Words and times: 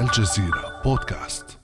الجزيرة 0.00 0.82
بودكاست. 0.84 1.58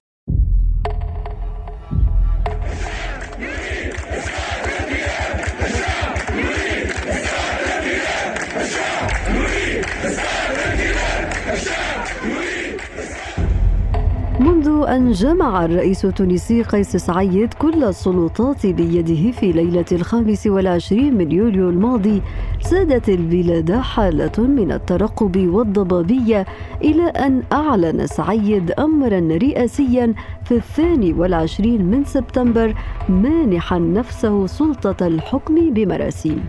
منذ 14.41 14.85
أن 14.89 15.13
جمع 15.13 15.65
الرئيس 15.65 16.05
التونسي 16.05 16.63
قيس 16.63 16.97
سعيد 16.97 17.55
كل 17.55 17.85
السلطات 17.85 18.67
بيده 18.67 19.31
في 19.31 19.53
ليلة 19.53 19.85
الخامس 19.93 20.47
والعشرين 20.47 21.15
من 21.15 21.33
يوليو 21.33 21.69
الماضي 21.71 22.23
سادت 22.71 23.09
البلاد 23.09 23.73
حالة 23.73 24.33
من 24.39 24.73
الترقب 24.73 25.49
والضبابية 25.49 26.47
إلى 26.83 27.03
أن 27.03 27.43
أعلن 27.53 28.07
سعيد 28.07 28.71
أمرا 28.71 29.19
رئاسيا 29.43 30.15
في 30.45 30.55
الثاني 30.55 31.13
والعشرين 31.13 31.85
من 31.85 32.05
سبتمبر 32.05 32.75
مانحا 33.09 33.79
نفسه 33.79 34.47
سلطة 34.47 35.07
الحكم 35.07 35.75
بمراسيم. 35.75 36.45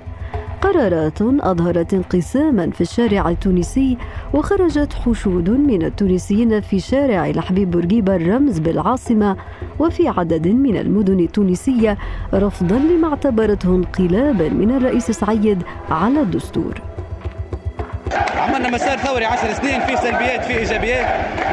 قرارات 0.62 1.22
أظهرت 1.22 1.94
انقساما 1.94 2.70
في 2.70 2.82
الشارع 2.82 3.30
التونسي 3.30 3.98
وخرجت 4.34 4.94
حشود 4.94 5.50
من 5.50 5.84
التونسيين 5.84 6.62
في 6.62 6.80
شارع 6.80 7.30
الحبيب 7.30 7.72
بورقيبة 7.72 8.16
الرمز 8.16 8.60
بالعاصمة 8.60 9.38
وفي 9.82 10.08
عدد 10.08 10.48
من 10.48 10.78
المدن 10.78 11.20
التونسية 11.20 11.98
رفضا 12.34 12.76
لما 12.76 13.08
اعتبرته 13.10 13.70
انقلابا 13.70 14.50
من 14.50 14.78
الرئيس 14.78 15.12
سعيد 15.12 15.64
على 15.90 16.22
الدستور. 16.22 16.82
عملنا 18.38 18.70
مسار 18.70 18.98
ثوري 18.98 19.26
10 19.26 19.54
سنين 19.54 19.82
فيه 19.82 19.96
سلبيات 19.96 20.46
فيه 20.46 20.58
إيجابيات 20.58 21.06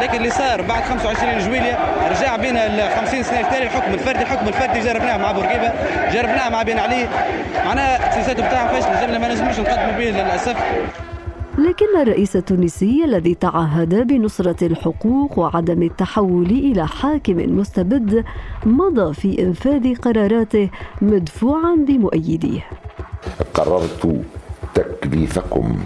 لكن 0.02 0.16
اللي 0.16 0.30
صار 0.30 0.62
بعد 0.62 0.82
25 0.82 1.38
جويلية 1.38 1.78
رجع 2.10 2.36
بينا 2.36 2.66
ال 2.66 2.90
50 3.06 3.22
سنة 3.22 3.40
التالي 3.40 3.62
الحكم 3.62 3.92
الفردي 3.94 4.22
الحكم 4.22 4.48
الفردي 4.48 4.80
جربناه 4.80 5.16
مع 5.16 5.32
بورقيبه 5.32 5.72
جربناه 6.12 6.48
مع 6.48 6.62
بن 6.62 6.78
علي. 6.78 7.08
معناها 7.66 8.08
السياسات 8.08 8.36
بتاعهم 8.36 8.68
فاشلة 8.80 9.18
ما 9.18 9.34
نجموش 9.34 9.60
نقدموا 9.60 9.98
به 9.98 10.04
للأسف. 10.04 10.56
لكن 11.58 11.96
الرئيس 12.02 12.36
التونسي 12.36 13.04
الذي 13.04 13.34
تعهد 13.34 13.94
بنصرة 14.06 14.66
الحقوق 14.66 15.38
وعدم 15.38 15.82
التحول 15.82 16.50
إلى 16.50 16.86
حاكم 16.86 17.58
مستبد 17.58 18.24
مضى 18.66 19.14
في 19.14 19.42
إنفاذ 19.42 19.94
قراراته 19.94 20.70
مدفوعا 21.02 21.74
بمؤيديه. 21.88 22.64
قررت 23.54 24.22
تكليفكم 24.74 25.78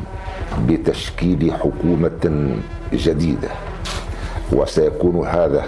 بتشكيل 0.69 1.53
حكومة 1.53 2.57
جديدة 2.92 3.48
وسيكون 4.53 5.27
هذا 5.27 5.64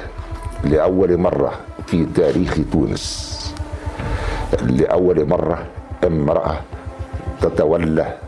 لأول 0.65 1.17
مرة 1.17 1.53
في 1.87 2.05
تاريخ 2.05 2.59
تونس. 2.73 3.55
لأول 4.63 5.29
مرة 5.29 5.67
امرأة 6.07 6.61
تتولى 7.41 8.19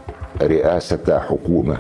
رئاسة 0.43 1.19
حكومة 1.19 1.77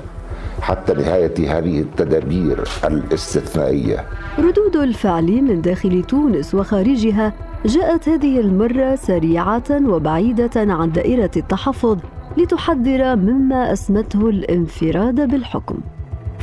حتى 0.60 0.94
نهاية 0.94 1.58
هذه 1.58 1.80
التدابير 1.80 2.64
الاستثنائية. 2.84 4.04
ردود 4.38 4.76
الفعل 4.76 5.42
من 5.42 5.60
داخل 5.60 6.02
تونس 6.02 6.54
وخارجها 6.54 7.32
جاءت 7.66 8.08
هذه 8.08 8.40
المرة 8.40 8.96
سريعة 8.96 9.70
وبعيدة 9.70 10.50
عن 10.56 10.92
دائرة 10.92 11.30
التحفظ 11.36 11.98
لتحذر 12.36 13.16
مما 13.16 13.72
أسمته 13.72 14.28
الانفراد 14.28 15.30
بالحكم. 15.30 15.78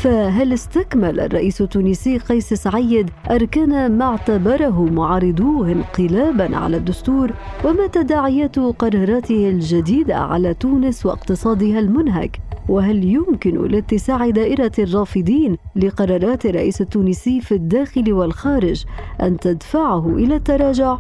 فهل 0.04 0.54
استكمل 0.54 1.20
الرئيس 1.20 1.62
التونسي 1.62 2.18
قيس 2.18 2.54
سعيد 2.54 3.10
أركان 3.32 3.98
ما 3.98 4.06
اعتبره 4.06 4.84
معارضوه 4.84 5.72
انقلابا 5.72 6.58
على 6.58 6.78
الدستور؟ 6.78 7.32
وما 7.66 7.88
تداعيات 7.88 8.60
قراراته 8.60 9.50
الجديدة 9.50 10.16
على 10.16 10.54
تونس 10.54 11.06
واقتصادها 11.06 11.80
المنهك؟ 11.80 12.40
وهل 12.70 13.04
يمكن 13.04 13.68
لاتساع 13.68 14.30
دائرة 14.30 14.72
الرافضين 14.80 15.58
لقرارات 15.76 16.46
الرئيس 16.46 16.82
التونسي 16.82 17.42
في 17.42 17.56
الداخل 17.56 18.14
والخارج 18.14 18.86
أن 19.22 19.38
تدفعه 19.38 20.10
إلى 20.16 20.36
التراجع؟ 20.36 20.98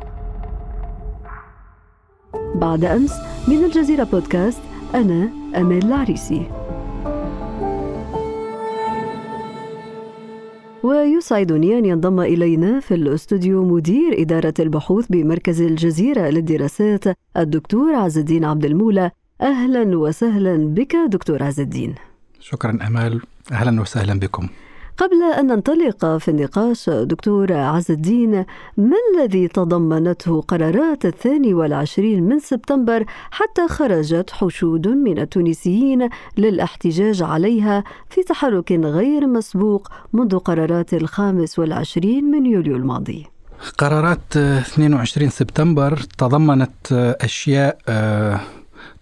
بعد 2.55 2.85
أمس 2.85 3.13
من 3.47 3.63
الجزيرة 3.63 4.03
بودكاست 4.03 4.61
أنا 4.95 5.29
أمال 5.55 5.85
العريسي. 5.85 6.62
ويسعدني 10.83 11.77
أن 11.77 11.85
ينضم 11.85 12.19
إلينا 12.19 12.79
في 12.79 12.93
الأستوديو 12.93 13.65
مدير 13.65 14.21
إدارة 14.21 14.53
البحوث 14.59 15.05
بمركز 15.09 15.61
الجزيرة 15.61 16.29
للدراسات 16.29 17.03
الدكتور 17.37 17.93
عز 17.95 18.17
الدين 18.17 18.45
عبد 18.45 18.65
المولى. 18.65 19.11
أهلا 19.41 19.97
وسهلا 19.97 20.57
بك 20.57 20.95
دكتور 21.09 21.43
عز 21.43 21.59
الدين. 21.59 21.95
شكرا 22.39 22.77
أمال. 22.87 23.21
أهلا 23.51 23.81
وسهلا 23.81 24.19
بكم. 24.19 24.47
قبل 24.97 25.23
أن 25.39 25.47
ننطلق 25.47 26.17
في 26.17 26.27
النقاش 26.27 26.89
دكتور 26.89 27.53
عز 27.53 27.91
الدين 27.91 28.45
ما 28.77 28.97
الذي 29.15 29.47
تضمنته 29.47 30.41
قرارات 30.41 31.05
الثاني 31.05 31.53
والعشرين 31.53 32.23
من 32.23 32.39
سبتمبر 32.39 33.05
حتى 33.31 33.67
خرجت 33.67 34.31
حشود 34.31 34.87
من 34.87 35.19
التونسيين 35.19 36.09
للاحتجاج 36.37 37.23
عليها 37.23 37.83
في 38.09 38.23
تحرك 38.23 38.71
غير 38.71 39.27
مسبوق 39.27 39.87
منذ 40.13 40.37
قرارات 40.37 40.93
الخامس 40.93 41.59
والعشرين 41.59 42.23
من 42.31 42.45
يوليو 42.45 42.75
الماضي؟ 42.75 43.25
قرارات 43.77 44.37
22 44.37 45.29
سبتمبر 45.29 45.97
تضمنت 46.17 46.91
أشياء 47.21 47.77
آه، 47.87 48.39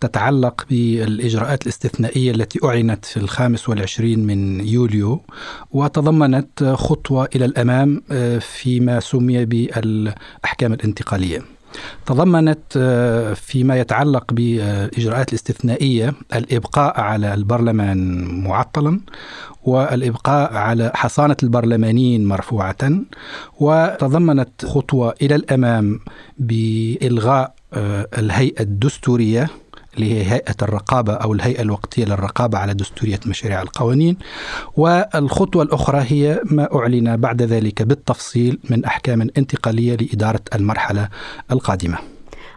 تتعلق 0.01 0.65
بالإجراءات 0.69 1.63
الاستثنائية 1.63 2.31
التي 2.31 2.59
أعلنت 2.63 3.05
في 3.05 3.17
الخامس 3.17 3.69
والعشرين 3.69 4.19
من 4.19 4.67
يوليو 4.67 5.21
وتضمنت 5.71 6.63
خطوة 6.63 7.27
إلى 7.35 7.45
الأمام 7.45 8.01
آه، 8.11 8.39
فيما 8.39 8.99
سمي 8.99 9.45
بالأحكام 9.45 10.73
الانتقالية. 10.73 11.41
تضمنت 12.05 12.59
آه، 12.77 13.33
فيما 13.33 13.79
يتعلق 13.79 14.33
بالإجراءات 14.33 15.29
الاستثنائية 15.29 16.13
الإبقاء 16.35 16.99
على 16.99 17.33
البرلمان 17.33 18.23
معطلا 18.43 18.99
والإبقاء 19.63 20.53
على 20.53 20.91
حصانة 20.95 21.37
البرلمانيين 21.43 22.25
مرفوعة 22.25 22.91
وتضمنت 23.59 24.65
خطوة 24.65 25.13
إلى 25.21 25.35
الأمام 25.35 25.99
بإلغاء 26.37 27.53
آه، 27.73 28.07
الهيئة 28.17 28.61
الدستورية 28.61 29.49
اللي 29.95 30.13
هي 30.13 30.31
هيئة 30.31 30.55
الرقابة 30.61 31.13
أو 31.13 31.33
الهيئة 31.33 31.61
الوقتية 31.61 32.05
للرقابة 32.05 32.57
على 32.57 32.73
دستورية 32.73 33.19
مشاريع 33.25 33.61
القوانين 33.61 34.17
والخطوة 34.77 35.63
الأخرى 35.63 36.05
هي 36.07 36.41
ما 36.45 36.75
أعلن 36.75 37.17
بعد 37.17 37.41
ذلك 37.41 37.81
بالتفصيل 37.81 38.59
من 38.69 38.85
أحكام 38.85 39.21
انتقالية 39.21 39.95
لإدارة 39.95 40.41
المرحلة 40.55 41.09
القادمة 41.51 41.97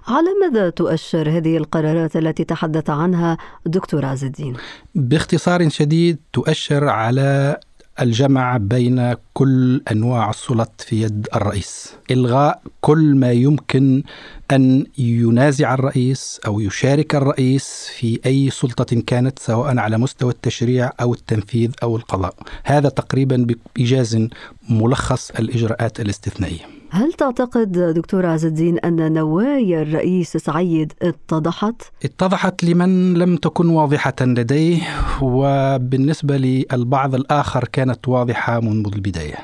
على 0.08 0.26
ماذا 0.42 0.70
تؤشر 0.70 1.30
هذه 1.30 1.56
القرارات 1.56 2.16
التي 2.16 2.44
تحدث 2.44 2.90
عنها 2.90 3.38
دكتور 3.66 4.04
عز 4.04 4.24
الدين؟ 4.24 4.56
باختصار 4.94 5.68
شديد 5.68 6.18
تؤشر 6.32 6.88
على 6.88 7.60
الجمع 8.00 8.56
بين 8.56 9.14
كل 9.34 9.82
أنواع 9.90 10.30
السلط 10.30 10.84
في 10.86 11.02
يد 11.02 11.28
الرئيس، 11.34 11.94
إلغاء 12.10 12.62
كل 12.80 13.14
ما 13.14 13.32
يمكن 13.32 14.02
أن 14.50 14.86
ينازع 14.98 15.74
الرئيس 15.74 16.40
أو 16.46 16.60
يشارك 16.60 17.14
الرئيس 17.14 17.88
في 17.98 18.20
أي 18.26 18.50
سلطة 18.50 19.00
كانت 19.06 19.38
سواء 19.38 19.78
على 19.78 19.98
مستوى 19.98 20.30
التشريع 20.30 20.92
أو 21.00 21.14
التنفيذ 21.14 21.70
أو 21.82 21.96
القضاء، 21.96 22.34
هذا 22.64 22.88
تقريبا 22.88 23.46
بإيجاز 23.76 24.28
ملخص 24.68 25.30
الإجراءات 25.30 26.00
الاستثنائية. 26.00 26.83
هل 26.94 27.12
تعتقد 27.12 27.72
دكتور 27.78 28.26
عز 28.26 28.44
الدين 28.44 28.78
أن 28.78 29.12
نوايا 29.12 29.82
الرئيس 29.82 30.36
سعيد 30.36 30.92
اتضحت؟ 31.02 31.82
اتضحت 32.04 32.64
لمن 32.64 33.14
لم 33.14 33.36
تكن 33.36 33.68
واضحة 33.68 34.14
لديه 34.20 34.82
وبالنسبة 35.22 36.36
للبعض 36.36 37.14
الآخر 37.14 37.64
كانت 37.64 38.08
واضحة 38.08 38.60
منذ 38.60 38.90
البداية. 38.94 39.36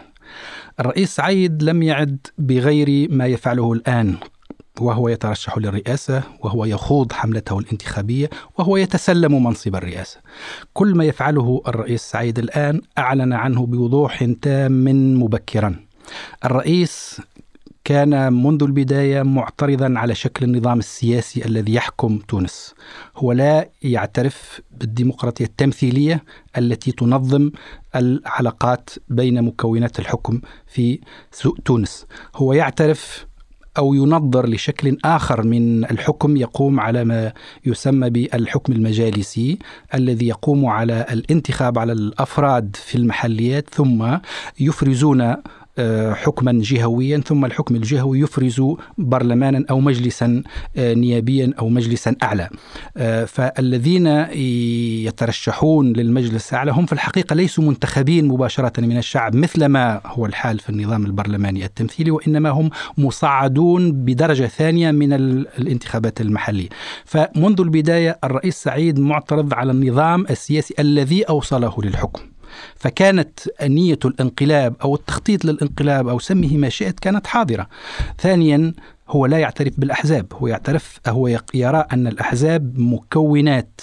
الرئيس 0.81 1.14
سعيد 1.14 1.62
لم 1.62 1.82
يعد 1.82 2.19
بغير 2.38 3.08
ما 3.11 3.26
يفعله 3.26 3.73
الآن 3.73 4.17
وهو 4.81 5.08
يترشح 5.08 5.58
للرئاسة 5.58 6.23
وهو 6.41 6.64
يخوض 6.64 7.12
حملته 7.12 7.58
الانتخابية 7.58 8.31
وهو 8.58 8.76
يتسلم 8.76 9.44
منصب 9.44 9.76
الرئاسة. 9.76 10.19
كل 10.73 10.94
ما 10.94 11.05
يفعله 11.05 11.62
الرئيس 11.69 12.03
سعيد 12.03 12.38
الآن 12.38 12.81
أعلن 12.99 13.32
عنه 13.32 13.67
بوضوح 13.67 14.25
تام 14.43 14.85
مبكرا. 15.23 15.75
الرئيس 16.44 17.20
كان 17.90 18.32
منذ 18.32 18.62
البداية 18.62 19.22
معترضا 19.22 19.94
على 19.96 20.14
شكل 20.14 20.44
النظام 20.44 20.78
السياسي 20.78 21.44
الذي 21.44 21.75
يحكم 21.75 22.19
تونس. 22.19 22.75
هو 23.16 23.32
لا 23.32 23.69
يعترف 23.82 24.60
بالديمقراطية 24.81 25.44
التمثيلية 25.44 26.25
التي 26.58 26.92
تنظم 26.92 27.50
العلاقات 27.96 28.90
بين 29.08 29.42
مكونات 29.42 29.98
الحكم 29.98 30.40
في 30.66 31.00
تونس. 31.64 32.06
هو 32.37 32.52
يعترف 32.52 33.26
أو 33.78 33.94
ينظر 33.94 34.48
لشكل 34.48 34.98
آخر 35.04 35.43
من 35.43 35.84
الحكم 35.84 36.36
يقوم 36.36 36.81
على 36.81 37.04
ما 37.04 37.32
يسمى 37.66 38.10
بالحكم 38.10 38.72
المجالسي 38.72 39.58
الذي 39.94 40.28
يقوم 40.28 40.66
على 40.66 41.06
الانتخاب 41.10 41.78
على 41.78 41.93
الأفراد 41.93 42.76
في 42.76 42.94
المحليات 42.94 43.75
ثم 43.75 44.16
يفرزون 44.60 45.36
حكما 46.14 46.52
جهويا 46.55 47.19
ثم 47.19 47.44
الحكم 47.44 47.76
الجهوي 47.76 48.20
يفرز 48.20 48.62
برلمانا 48.99 49.64
أو 49.70 49.81
مجلسا 49.81 50.43
آه، 50.76 50.94
نيابيا 50.94 51.52
أو 51.58 51.69
مجلسا 51.69 52.17
أعلى. 52.22 52.49
آه، 52.96 53.25
فالذين 53.25 54.06
يترشحون 55.06 55.93
للمجلس 55.93 56.50
الأعلى 56.50 56.72
هم 56.72 56.87
في 56.87 56.93
الحقيقة 56.93 57.34
ليسوا 57.34 57.64
منتخبين 57.64 58.28
مباشرة 58.28 58.81
من 58.81 58.99
الشعب 58.99 59.37
مثل 59.37 59.67
ما 59.67 60.00
هو 60.06 60.26
الحال 60.26 60.58
في 60.58 60.70
النظام 60.70 61.06
البرلماني 61.06 61.64
التمثيلي 61.64 62.11
وإنما 62.11 62.50
هم 62.50 62.70
مصعدون 62.99 63.93
بدرجة 63.93 64.46
ثانية 64.46 64.90
من 64.90 65.12
الانتخابات 65.12 66.20
المحلية. 66.20 66.69
فمنذ 67.05 67.61
البداية 67.61 68.19
الرئيس 68.25 68.56
سعيد 68.56 68.99
معترض 68.99 69.55
على 69.55 69.72
النظام 69.72 70.26
السياسي 70.31 70.75
الذي 70.78 71.22
أوصله 71.22 71.75
للحكم. 71.82 72.30
فكانت 72.76 73.41
نية 73.62 73.99
الانقلاب 74.05 74.75
أو 74.82 74.94
التخطيط 74.94 75.44
للانقلاب 75.44 76.08
أو 76.08 76.19
سميه 76.19 76.56
ما 76.56 76.69
شئت 76.69 77.00
كانت 77.00 77.26
حاضرة. 77.26 77.67
ثانيا 78.19 78.73
هو 79.08 79.26
لا 79.26 79.38
يعترف 79.38 79.81
بالأحزاب. 79.81 80.26
هو 80.32 80.47
يعترف 80.47 81.00
هو 81.06 81.41
يرى 81.55 81.85
أن 81.93 82.06
الأحزاب 82.06 82.79
مكونات 82.79 83.81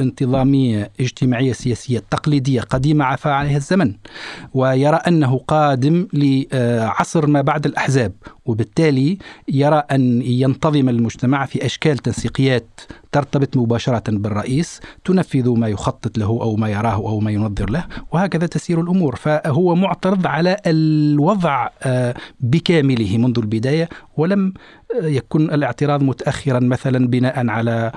انتظامية 0.00 0.90
اجتماعية 1.00 1.52
سياسية 1.52 2.02
تقليدية 2.10 2.60
قديمة 2.60 3.04
عفى 3.04 3.28
عليها 3.28 3.56
الزمن 3.56 3.94
ويرى 4.54 4.96
أنه 4.96 5.38
قادم 5.38 6.08
لعصر 6.12 7.26
ما 7.26 7.40
بعد 7.40 7.66
الأحزاب 7.66 8.12
وبالتالي 8.46 9.18
يرى 9.48 9.82
أن 9.90 10.22
ينتظم 10.22 10.88
المجتمع 10.88 11.46
في 11.46 11.66
أشكال 11.66 11.98
تنسيقيات 11.98 12.80
ترتبط 13.12 13.56
مباشرة 13.56 14.02
بالرئيس 14.08 14.80
تنفذ 15.04 15.48
ما 15.50 15.68
يخطط 15.68 16.18
له 16.18 16.26
أو 16.26 16.56
ما 16.56 16.68
يراه 16.68 16.96
أو 16.96 17.20
ما 17.20 17.30
ينظر 17.30 17.70
له 17.70 17.84
وهكذا 18.12 18.46
تسير 18.46 18.80
الأمور 18.80 19.16
فهو 19.16 19.74
معترض 19.74 20.26
على 20.26 20.56
الوضع 20.66 21.68
آه، 21.82 22.14
بكامله 22.40 23.18
منذ 23.18 23.38
البداية 23.38 23.88
ولم 24.16 24.52
يكون 24.94 25.50
الاعتراض 25.50 26.02
متأخرا 26.02 26.60
مثلا 26.60 27.08
بناء 27.08 27.48
على 27.48 27.92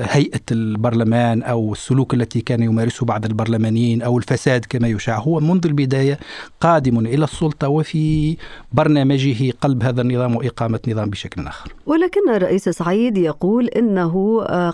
هيئة 0.00 0.40
البرلمان 0.52 1.42
أو 1.42 1.72
السلوك 1.72 2.14
التي 2.14 2.40
كان 2.40 2.62
يمارسه 2.62 3.06
بعض 3.06 3.24
البرلمانيين 3.24 4.02
أو 4.02 4.18
الفساد 4.18 4.64
كما 4.68 4.88
يشاع 4.88 5.18
هو 5.18 5.40
منذ 5.40 5.66
البداية 5.66 6.18
قادم 6.60 6.98
إلى 6.98 7.24
السلطة 7.24 7.68
وفي 7.68 8.36
برنامجه 8.72 9.52
قلب 9.60 9.82
هذا 9.82 10.02
النظام 10.02 10.36
وإقامة 10.36 10.80
نظام 10.88 11.10
بشكل 11.10 11.46
آخر. 11.46 11.72
ولكن 11.86 12.30
الرئيس 12.30 12.68
سعيد 12.68 13.18
يقول 13.18 13.70
آه، 13.76 13.80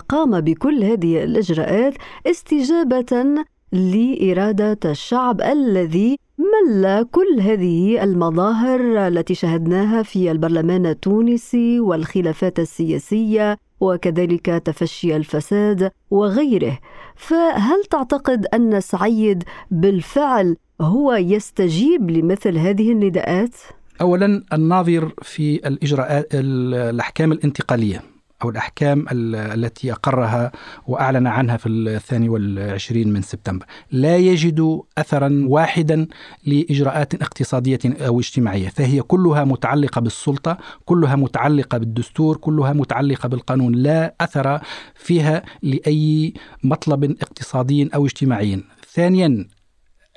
قام 0.09 0.41
بكل 0.41 0.83
هذه 0.83 1.23
الإجراءات 1.23 1.93
استجابة 2.27 3.45
لإرادة 3.71 4.79
الشعب 4.85 5.41
الذي 5.41 6.17
مل 6.37 7.05
كل 7.11 7.39
هذه 7.41 8.03
المظاهر 8.03 9.07
التي 9.07 9.35
شهدناها 9.35 10.03
في 10.03 10.31
البرلمان 10.31 10.85
التونسي 10.85 11.79
والخلافات 11.79 12.59
السياسية 12.59 13.57
وكذلك 13.79 14.45
تفشي 14.45 15.15
الفساد 15.15 15.91
وغيره. 16.11 16.79
فهل 17.15 17.83
تعتقد 17.83 18.45
أن 18.45 18.81
سعيد 18.81 19.43
بالفعل 19.71 20.55
هو 20.81 21.13
يستجيب 21.13 22.11
لمثل 22.11 22.57
هذه 22.57 22.91
النداءات؟ 22.91 23.55
اولا 24.01 24.43
الناظر 24.53 25.11
في 25.21 25.67
الإجراءات 25.67 26.27
الأحكام 26.33 27.31
الانتقالية. 27.31 28.01
أو 28.43 28.49
الأحكام 28.49 29.05
التي 29.35 29.91
أقرها 29.91 30.51
وأعلن 30.87 31.27
عنها 31.27 31.57
في 31.57 31.69
الثاني 31.69 32.29
والعشرين 32.29 33.13
من 33.13 33.21
سبتمبر. 33.21 33.65
لا 33.91 34.17
يجد 34.17 34.81
أثرا 34.97 35.45
واحدا 35.47 36.07
لإجراءات 36.45 37.21
اقتصادية 37.21 37.79
أو 37.85 38.19
اجتماعية. 38.19 38.69
فهي 38.69 39.01
كلها 39.01 39.43
متعلقة 39.43 40.01
بالسلطة 40.01 40.57
كلها 40.85 41.15
متعلقة 41.15 41.77
بالدستور 41.77 42.37
كلها 42.37 42.73
متعلقة 42.73 43.29
بالقانون. 43.29 43.75
لا 43.75 44.15
أثر 44.21 44.59
فيها 44.95 45.43
لأي 45.61 46.33
مطلب 46.63 47.03
اقتصادي 47.03 47.89
أو 47.95 48.05
اجتماعي. 48.05 48.63
ثانيا 48.93 49.47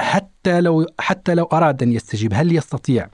حتى 0.01 0.61
لو 0.61 0.87
حتى 0.99 1.35
لو 1.35 1.45
أراد 1.45 1.83
أن 1.83 1.93
يستجيب 1.93 2.35
هل 2.35 2.57
يستطيع؟ 2.57 3.09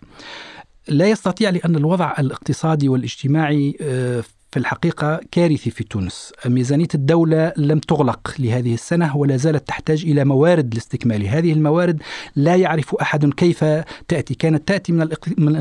لا 0.89 1.11
يستطيع 1.11 1.51
لأن 1.51 1.77
الوضع 1.77 2.15
الاقتصادي 2.19 2.89
والاجتماعي 2.89 3.77
آه، 3.81 4.25
في 4.51 4.59
الحقيقة 4.59 5.21
كارثي 5.31 5.71
في 5.71 5.85
تونس. 5.85 6.33
ميزانية 6.47 6.87
الدولة 6.95 7.53
لم 7.57 7.79
تغلق 7.79 8.35
لهذه 8.39 8.75
السنة 8.75 9.17
ولا 9.17 9.37
زالت 9.37 9.69
تحتاج 9.69 10.05
إلى 10.05 10.25
موارد 10.25 10.75
لاستكمال 10.75 11.27
هذه 11.27 11.53
الموارد. 11.53 12.03
لا 12.37 12.57
يعرف 12.57 12.95
أحد 12.95 13.33
كيف 13.35 13.65
تأتي. 14.09 14.35
كانت 14.35 14.69
تأتي 14.69 14.93
من 14.93 15.09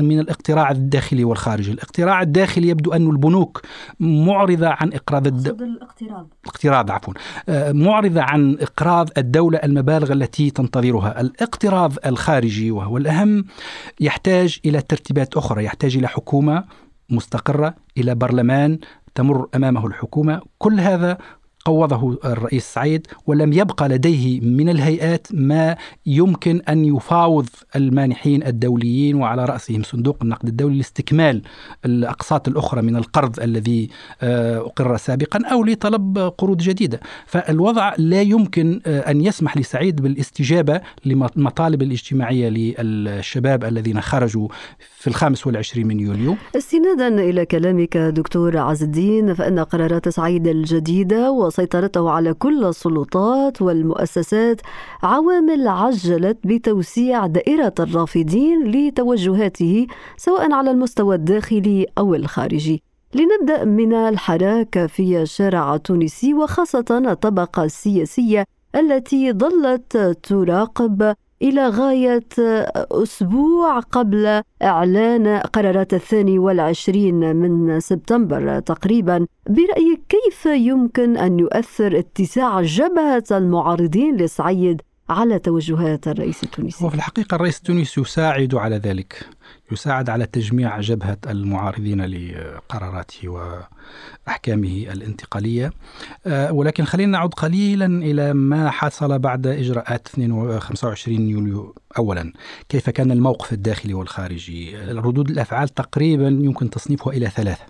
من 0.04 0.20
الاقتراع 0.20 0.70
الداخلي 0.70 1.24
والخارجي. 1.24 1.72
الاقتراع 1.72 2.22
الداخلي 2.22 2.68
يبدو 2.68 2.92
أن 2.92 3.10
البنوك 3.10 3.62
معرضة 4.00 4.68
عن 4.68 4.92
إقراض 4.92 5.26
الد... 5.26 5.46
الاقتراض. 5.62 6.28
الاقتراض 6.44 6.90
عفوا. 6.90 7.14
آه، 7.48 7.72
معرضة 7.72 8.22
عن 8.22 8.56
إقراض 8.60 9.10
الدولة 9.18 9.58
المبالغ 9.58 10.12
التي 10.12 10.50
تنتظرها. 10.50 11.20
الاقتراض 11.20 11.92
الخارجي 12.06 12.70
وهو 12.70 12.96
الأهم 12.96 13.44
يحتاج 14.00 14.58
إلى 14.64 14.80
ترتيبات 14.80 15.36
أخرى 15.36 15.64
يحتاج 15.64 15.96
إلى 15.96 16.08
حكومة 16.08 16.64
مستقرة 17.10 17.74
إلى 17.98 18.14
برلمان 18.14 18.78
تمر 19.14 19.48
أمامه 19.54 19.86
الحكومة. 19.86 20.40
كل 20.58 20.80
هذا 20.80 21.18
قوضه 21.66 22.18
الرئيس 22.24 22.64
سعيد 22.64 23.06
ولم 23.26 23.52
يبقى 23.52 23.88
لديه 23.88 24.40
من 24.40 24.68
الهيئات 24.68 25.26
ما 25.32 25.76
يمكن 26.06 26.60
أن 26.68 26.84
يفاوض 26.84 27.46
المانحين 27.76 28.46
الدوليين 28.46 29.14
وعلى 29.14 29.44
رأسهم 29.44 29.82
صندوق 29.82 30.16
النقد 30.22 30.48
الدولي 30.48 30.76
لاستكمال 30.76 31.42
الأقساط 31.84 32.48
الأخرى 32.48 32.82
من 32.82 32.96
القرض 32.96 33.40
الذي 33.40 33.88
آه، 34.22 34.58
أقر 34.58 34.96
سابقا 34.96 35.40
أو 35.52 35.64
لطلب 35.64 36.18
قروض 36.38 36.56
جديدة، 36.56 37.00
فالوضع 37.26 37.94
لا 37.98 38.22
يمكن 38.22 38.80
آه، 38.86 39.10
أن 39.10 39.20
يسمح 39.20 39.56
لسعيد 39.56 40.02
بالاستجابة 40.02 40.80
للمطالب 41.04 41.82
الاجتماعية 41.82 42.48
للشباب 42.48 43.64
الذين 43.64 44.00
خرجوا 44.00 44.48
في 44.98 45.06
الخامس 45.06 45.46
والعشرين 45.46 45.86
من 45.86 46.00
يوليو. 46.00 46.36
استنادا 46.56 47.08
إلى 47.08 47.46
كلامك 47.46 47.96
دكتور 47.96 48.58
عز 48.58 48.82
الدين 48.82 49.34
فإن 49.34 49.58
قرارات 49.58 50.08
سعيد 50.08 50.46
الجديدة 50.46 51.30
وسيطرته 51.56 52.10
على 52.10 52.34
كل 52.34 52.64
السلطات 52.64 53.62
والمؤسسات 53.62 54.60
عوامل 55.02 55.68
عجلت 55.68 56.38
بتوسيع 56.44 57.26
دائرة 57.26 57.74
الرافضين 57.80 58.64
لتوجهاته 58.70 59.86
سواء 60.16 60.52
على 60.52 60.70
المستوى 60.70 61.14
الداخلي 61.14 61.86
أو 61.98 62.14
الخارجي. 62.14 62.82
لنبدأ 63.14 63.64
من 63.64 63.94
الحراك 63.94 64.86
في 64.86 65.22
الشارع 65.22 65.74
التونسي 65.74 66.34
وخاصة 66.34 66.84
الطبقة 66.90 67.64
السياسية 67.64 68.44
التي 68.74 69.32
ظلت 69.32 69.96
تراقب 70.22 71.14
إلى 71.42 71.68
غاية 71.68 72.24
أسبوع 72.76 73.80
قبل 73.80 74.42
إعلان 74.62 75.26
قرارات 75.38 75.94
الثاني 75.94 76.38
والعشرين 76.38 77.36
من 77.36 77.80
سبتمبر 77.80 78.60
تقريبا. 78.60 79.26
برأيك 79.48 80.00
كيف 80.08 80.46
يمكن 80.46 81.16
أن 81.16 81.38
يؤثر 81.38 81.98
اتساع 81.98 82.62
جبهة 82.62 83.24
المعارضين 83.30 84.16
لسعيد 84.16 84.82
على 85.08 85.38
توجهات 85.38 86.08
الرئيس 86.08 86.44
التونسي؟ 86.44 86.84
وفي 86.84 86.94
الحقيقة 86.94 87.34
الرئيس 87.34 87.58
التونسي 87.58 88.00
يساعد 88.00 88.54
على 88.54 88.76
ذلك 88.76 89.28
يساعد 89.72 90.10
على 90.10 90.26
تجميع 90.26 90.80
جبهة 90.80 91.18
المعارضين 91.26 92.04
لقراراته 92.04 93.28
وأحكامه 93.28 94.86
الانتقالية. 94.92 95.72
آه، 96.26 96.52
ولكن 96.52 96.84
خلينا 96.84 97.12
نعود 97.12 97.34
قليلا 97.34 97.86
إلى 97.86 98.34
ما 98.34 98.70
حصل 98.70 99.18
بعد 99.18 99.46
إجراءات 99.46 100.08
25 100.58 101.28
يوليو 101.28 101.74
أولا. 101.98 102.32
كيف 102.68 102.90
كان 102.90 103.10
الموقف 103.10 103.52
الداخلي 103.52 103.94
والخارجي؟ 103.94 104.76
ردود 104.76 105.30
الأفعال 105.30 105.68
تقريبا 105.68 106.28
يمكن 106.28 106.70
تصنيفها 106.70 107.12
إلى 107.12 107.30
ثلاثة. 107.30 107.64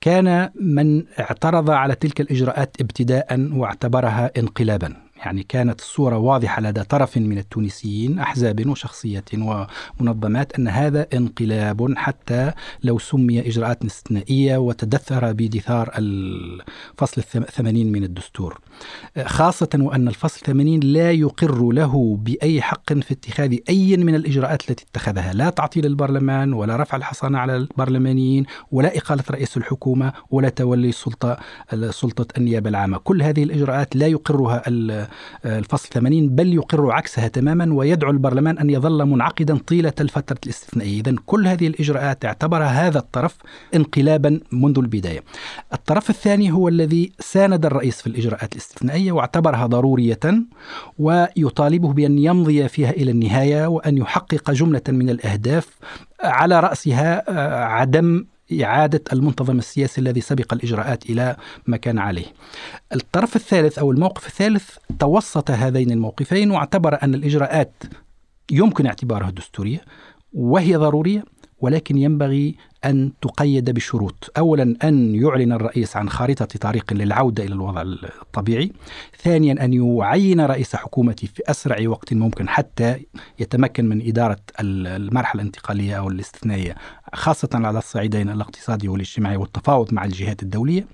كان 0.00 0.50
من 0.60 1.04
اعترض 1.20 1.70
على 1.70 1.94
تلك 1.94 2.20
الإجراءات 2.20 2.76
ابتداء 2.80 3.50
واعتبرها 3.52 4.30
انقلابا. 4.38 5.09
يعني 5.24 5.42
كانت 5.42 5.80
الصورة 5.80 6.18
واضحة 6.18 6.62
لدى 6.62 6.82
طرف 6.82 7.16
من 7.16 7.38
التونسيين 7.38 8.18
أحزاب 8.18 8.66
وشخصية 8.66 9.24
ومنظمات 10.00 10.58
أن 10.58 10.68
هذا 10.68 11.06
انقلاب 11.14 11.94
حتى 11.96 12.52
لو 12.84 12.98
سمي 12.98 13.40
إجراءات 13.40 13.84
استثنائية 13.84 14.56
وتدثر 14.56 15.32
بدثار 15.32 15.90
الفصل 15.98 17.22
الثمانين 17.36 17.92
من 17.92 18.04
الدستور. 18.04 18.60
خاصة 19.24 19.68
وأن 19.74 20.08
الفصل 20.08 20.36
الثمانين 20.36 20.80
لا 20.80 21.12
يقر 21.12 21.72
له 21.72 22.16
بأي 22.20 22.62
حق 22.62 22.92
في 22.92 23.14
اتخاذ 23.14 23.56
أي 23.68 23.96
من 23.96 24.14
الإجراءات 24.14 24.70
التي 24.70 24.84
اتخذها 24.90 25.32
لا 25.32 25.50
تعطيل 25.50 25.86
البرلمان 25.86 26.52
ولا 26.52 26.76
رفع 26.76 26.96
الحصانة 26.96 27.38
على 27.38 27.56
البرلمانيين 27.56 28.44
ولا 28.72 28.98
إقالة 28.98 29.24
رئيس 29.30 29.56
الحكومة 29.56 30.12
ولا 30.30 30.48
تولي 30.48 30.88
السلطة 30.88 31.36
سلطة 31.90 32.26
النيابة 32.38 32.70
العامة. 32.70 32.98
كل 32.98 33.22
هذه 33.22 33.42
الإجراءات 33.42 33.96
لا 33.96 34.06
يقرها 34.06 34.62
الفصل 35.44 35.88
80 35.88 36.28
بل 36.28 36.54
يقر 36.54 36.90
عكسها 36.90 37.28
تماما 37.28 37.74
ويدعو 37.74 38.10
البرلمان 38.10 38.58
أن 38.58 38.70
يظل 38.70 39.04
منعقدا 39.04 39.58
طيلة 39.58 39.92
الفترة 40.00 40.38
الاستثنائية. 40.44 41.00
إذا 41.00 41.14
كل 41.26 41.48
هذه 41.48 41.66
الإجراءات 41.66 42.24
اعتبرها 42.24 42.88
هذا 42.88 42.98
الطرف 42.98 43.36
انقلابا 43.74 44.40
منذ 44.52 44.78
البداية. 44.78 45.20
الطرف 45.72 46.10
الثاني 46.10 46.52
هو 46.52 46.68
الذي 46.68 47.12
ساند 47.18 47.66
الرئيس 47.66 48.00
في 48.00 48.06
الإجراءات 48.06 48.52
الاستثنائية 48.52 49.12
واعتبرها 49.12 49.66
ضرورية 49.66 50.20
ويطالبه 50.98 51.92
بأن 51.92 52.18
يمضي 52.18 52.68
فيها 52.68 52.90
إلى 52.90 53.10
النهاية 53.10 53.66
وأن 53.66 53.98
يحقق 53.98 54.50
جملة 54.50 54.82
من 54.88 55.10
الأهداف 55.10 55.68
على 56.24 56.60
رأسها 56.60 57.30
عدم 57.64 58.24
إعادة 58.52 59.02
المنتظم 59.12 59.58
السياسي 59.58 60.00
الذي 60.00 60.20
سبق 60.20 60.54
الإجراءات 60.54 61.10
إلى 61.10 61.36
ما 61.66 61.76
كان 61.76 61.98
عليه. 61.98 62.26
الطرف 62.92 63.36
الثالث 63.36 63.78
أو 63.78 63.90
الموقف 63.90 64.26
الثالث 64.26 64.76
توسط 64.98 65.50
هذين 65.50 65.90
الموقفين 65.90 66.50
واعتبر 66.50 66.98
أن 67.02 67.14
الإجراءات 67.14 67.72
يمكن 68.50 68.86
اعتبارها 68.86 69.30
دستورية 69.30 69.80
وهي 70.32 70.76
ضرورية 70.76 71.24
ولكن 71.60 71.98
ينبغي 71.98 72.56
أن 72.84 73.12
تقيد 73.22 73.70
بشروط. 73.70 74.30
أولا 74.38 74.76
أن 74.84 75.14
يعلن 75.14 75.52
الرئيس 75.52 75.96
عن 75.96 76.10
خارطة 76.10 76.44
طريق 76.44 76.92
للعودة 76.92 77.44
إلى 77.44 77.54
الوضع 77.54 77.82
الطبيعي. 78.22 78.72
ثانيا 79.22 79.64
أن 79.64 79.72
يعين 79.72 80.40
رئيس 80.40 80.76
حكومته 80.76 81.28
في 81.34 81.42
أسرع 81.46 81.88
وقت 81.88 82.14
ممكن 82.14 82.48
حتى 82.48 83.06
يتمكن 83.38 83.88
من 83.88 84.08
إدارة 84.08 84.40
المرحلة 84.60 85.42
الانتقالية 85.42 85.98
أو 85.98 86.08
الاستثنائية 86.08 86.74
خاصة 87.14 87.48
على 87.54 87.78
الصعيدين 87.78 88.30
الاقتصادي 88.30 88.88
والاجتماعي 88.88 89.36
والتفاوض 89.36 89.94
مع 89.94 90.04
الجهات 90.04 90.42
الدولية. 90.42 90.86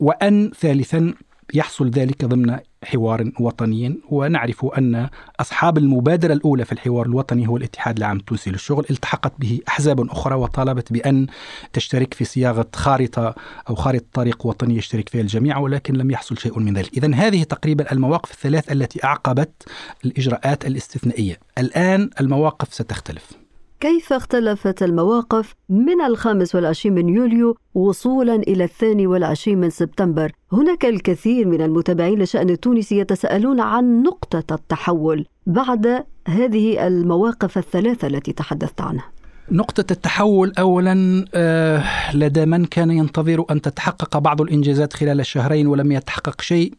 وأن 0.00 0.50
ثالثا 0.60 1.14
يحصل 1.54 1.90
ذلك 1.90 2.24
ضمن 2.24 2.58
حوار 2.84 3.30
وطني 3.40 3.98
ونعرف 4.10 4.64
أن 4.64 5.08
أصحاب 5.40 5.78
المبادرة 5.78 6.32
الأولى 6.32 6.64
في 6.64 6.72
الحوار 6.72 7.06
الوطني 7.06 7.48
هو 7.48 7.56
الاتحاد 7.56 7.96
العام 7.96 8.16
التونسي 8.16 8.50
للشغل. 8.50 8.86
التحقت 8.90 9.32
به 9.38 9.60
أحزاب 9.68 10.10
أخرى 10.10 10.34
وطالبت 10.34 10.92
بأن 10.92 11.26
تشترك 11.72 12.14
في 12.14 12.24
صياغة 12.24 12.66
خارطة 12.74 13.34
أو 13.70 13.74
خارطة 13.74 14.06
طريق 14.12 14.46
وطني 14.46 14.76
يشترك 14.76 15.08
فيها 15.08 15.20
الجميع 15.20 15.58
ولكن 15.58 15.94
لم 15.94 16.10
يحصل 16.10 16.38
شيء 16.38 16.58
من 16.58 16.74
ذلك. 16.74 16.96
إذا 16.96 17.14
هذه 17.14 17.42
تقريبا 17.42 17.92
المواقف 17.92 18.30
الثلاث 18.30 18.72
التي 18.72 19.04
أعقبت 19.04 19.68
الإجراءات 20.04 20.66
الاستثنائية. 20.66 21.38
الآن 21.58 22.10
المواقف 22.20 22.74
ستختلف. 22.74 23.41
كيف 23.82 24.12
اختلفت 24.12 24.82
المواقف 24.82 25.54
من 25.68 26.00
الخامس 26.00 26.54
والعشرين 26.54 26.94
من 26.94 27.08
يوليو 27.08 27.56
وصولا 27.74 28.34
إلى 28.34 28.64
الثاني 28.64 29.06
والعشرين 29.06 29.60
من 29.60 29.70
سبتمبر؟ 29.70 30.32
هناك 30.52 30.84
الكثير 30.84 31.48
من 31.48 31.62
المتابعين 31.62 32.18
لشأن 32.18 32.50
التونسي 32.50 32.98
يتساءلون 32.98 33.60
عن 33.60 34.02
نقطة 34.02 34.54
التحول 34.54 35.26
بعد 35.46 36.04
هذه 36.28 36.86
المواقف 36.86 37.58
الثلاثة 37.58 38.06
التي 38.06 38.32
تحدثت 38.32 38.80
عنها. 38.80 39.04
نقطة 39.50 39.92
التحول 39.92 40.52
أولا 40.58 41.24
آه، 41.34 42.16
لدى 42.16 42.46
من 42.46 42.64
كان 42.64 42.90
ينتظر 42.90 43.44
أن 43.50 43.60
تتحقق 43.60 44.18
بعض 44.18 44.40
الإنجازات 44.40 44.92
خلال 44.92 45.20
الشهرين 45.20 45.66
ولم 45.66 45.92
يتحقق 45.92 46.40
شيء. 46.40 46.74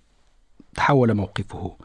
تحول 0.75 1.13
موقفه. 1.13 1.75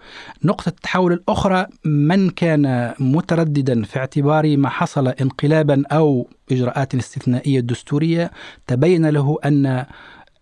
نقطة 0.44 0.68
التحول 0.68 1.12
الأخرى 1.12 1.66
من 1.84 2.30
كان 2.30 2.94
مترددا 2.98 3.82
في 3.82 3.98
اعتبار 3.98 4.56
ما 4.56 4.68
حصل 4.68 5.08
انقلابا 5.08 5.82
أو 5.92 6.28
إجراءات 6.52 6.94
استثنائية 6.94 7.60
دستورية 7.60 8.30
تبين 8.66 9.06
له 9.06 9.38
أن 9.44 9.86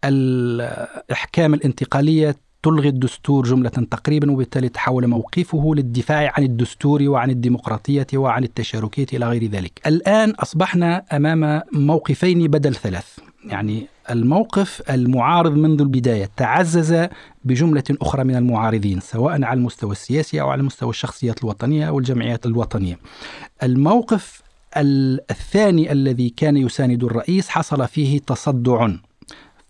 الإحكام 0.04 1.54
الانتقالية 1.54 2.36
تلغي 2.62 2.88
الدستور 2.88 3.44
جملة 3.44 3.68
تقريبا 3.68 4.30
وبالتالي 4.30 4.68
تحول 4.68 5.06
موقفه 5.06 5.72
للدفاع 5.74 6.32
عن 6.36 6.42
الدستور 6.42 7.02
وعن 7.02 7.30
الديمقراطية 7.30 8.06
وعن 8.14 8.44
التشاركية 8.44 9.06
إلى 9.12 9.28
غير 9.28 9.44
ذلك. 9.44 9.80
الآن 9.86 10.30
أصبحنا 10.30 11.04
أمام 11.12 11.62
موقفين 11.72 12.46
بدل 12.46 12.74
ثلاث. 12.74 13.18
يعني 13.44 13.86
الموقف 14.10 14.82
المعارض 14.90 15.56
منذ 15.56 15.80
البداية 15.80 16.30
تعزز 16.36 17.08
بجملة 17.44 17.84
أخرى 17.90 18.24
من 18.24 18.36
المعارضين 18.36 19.00
سواء 19.00 19.44
على 19.44 19.58
المستوى 19.58 19.92
السياسي 19.92 20.40
أو 20.40 20.48
على 20.50 20.62
مستوى 20.62 20.90
الشخصيات 20.90 21.44
الوطنية 21.44 21.88
أو 21.88 21.98
الجمعيات 21.98 22.46
الوطنية. 22.46 22.98
الموقف 23.62 24.42
الثاني 24.76 25.92
الذي 25.92 26.30
كان 26.30 26.56
يساند 26.56 27.04
الرئيس 27.04 27.48
حصل 27.48 27.88
فيه 27.88 28.18
تصدع. 28.18 28.88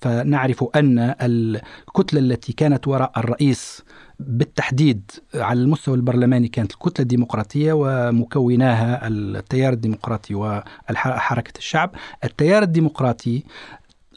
فنعرف 0.01 0.65
أن 0.77 1.15
الكتلة 1.23 2.21
التي 2.21 2.53
كانت 2.53 2.89
وراء 2.89 3.13
الرئيس 3.17 3.83
بالتحديد 4.21 5.11
على 5.35 5.61
المستوى 5.61 5.95
البرلماني 5.95 6.49
كانت 6.49 6.73
الكتلة 6.73 7.03
الديمقراطية 7.03 7.73
ومكوناها 7.73 9.09
التيار 9.09 9.73
الديمقراطي 9.73 10.35
وحركة 10.35 11.59
الشعب. 11.59 11.91
التيار 12.25 12.63
الديمقراطي 12.63 13.43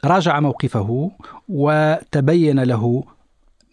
راجع 0.04 0.40
موقفه 0.40 1.10
وتبين 1.48 2.60
له 2.60 3.04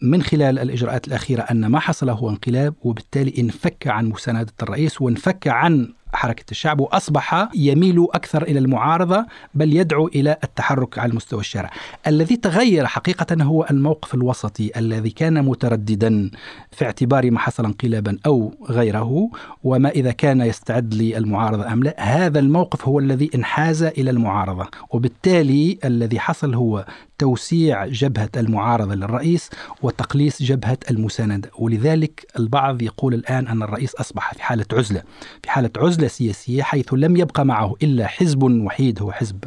من 0.02 0.22
خلال 0.22 0.58
الإجراءات 0.58 1.08
الأخيرة 1.08 1.42
أن 1.42 1.66
ما 1.66 1.80
حصل 1.80 2.10
هو 2.10 2.30
انقلاب 2.30 2.74
وبالتالي 2.82 3.34
انفك 3.38 3.86
عن 3.86 4.06
مساندة 4.06 4.52
الرئيس 4.62 5.02
وانفك 5.02 5.48
عن 5.48 5.92
حركة 6.12 6.44
الشعب 6.50 6.80
وأصبح 6.80 7.48
يميل 7.54 8.06
أكثر 8.14 8.42
إلى 8.42 8.58
المعارضة 8.58 9.26
بل 9.54 9.76
يدعو 9.76 10.06
إلى 10.06 10.36
التحرك 10.44 10.98
على 10.98 11.10
المستوى 11.10 11.40
الشارع. 11.40 11.70
الذي 12.06 12.36
تغير 12.36 12.86
حقيقة 12.86 13.42
هو 13.42 13.66
الموقف 13.70 14.14
الوسطي 14.14 14.70
الذي 14.76 15.10
كان 15.10 15.44
مترددا 15.44 16.30
في 16.72 16.84
اعتبار 16.84 17.30
ما 17.30 17.38
حصل 17.38 17.64
انقلابا 17.64 18.18
أو 18.26 18.54
غيره 18.70 19.30
وما 19.64 19.88
إذا 19.88 20.10
كان 20.12 20.40
يستعد 20.40 20.94
للمعارضة 20.94 21.72
أم 21.72 21.82
لا. 21.82 21.94
هذا 21.98 22.38
الموقف 22.38 22.88
هو 22.88 22.98
الذي 22.98 23.30
انحاز 23.34 23.82
إلى 23.82 24.10
المعارضة 24.10 24.68
وبالتالي 24.90 25.78
الذي 25.84 26.20
حصل 26.20 26.54
هو 26.54 26.84
توسيع 27.18 27.86
جبهة 27.86 28.30
المعارضة 28.36 28.94
للرئيس 28.94 29.50
وتقليص 29.82 30.42
جبهة 30.42 30.78
المساندة. 30.90 31.50
ولذلك 31.58 32.26
البعض 32.38 32.82
يقول 32.82 33.14
الآن 33.14 33.48
أن 33.48 33.62
الرئيس 33.62 33.94
أصبح 33.94 34.34
في 34.34 34.42
حالة 34.42 34.66
عزلة 34.72 35.02
في 35.42 35.50
حالة 35.50 35.70
عزلة 35.76 35.97
سياسية 36.06 36.62
حيث 36.62 36.94
لم 36.94 37.16
يبقى 37.16 37.44
معه 37.46 37.74
إلا 37.82 38.06
حزب 38.06 38.42
وحيد 38.42 39.02
هو 39.02 39.12
حزب 39.12 39.44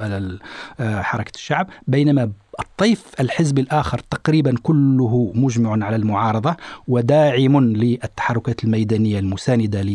حركة 0.79 1.31
الشعب 1.36 1.67
بينما 1.88 2.31
الطيف 2.60 3.03
الحزب 3.20 3.60
الآخر 3.60 4.00
تقريبا 4.00 4.55
كله 4.63 5.31
مجمع 5.36 5.86
على 5.86 5.96
المعارضة 5.96 6.55
وداعم 6.88 7.60
للتحركات 7.60 8.63
الميدانية 8.63 9.20
المساندة 9.20 9.86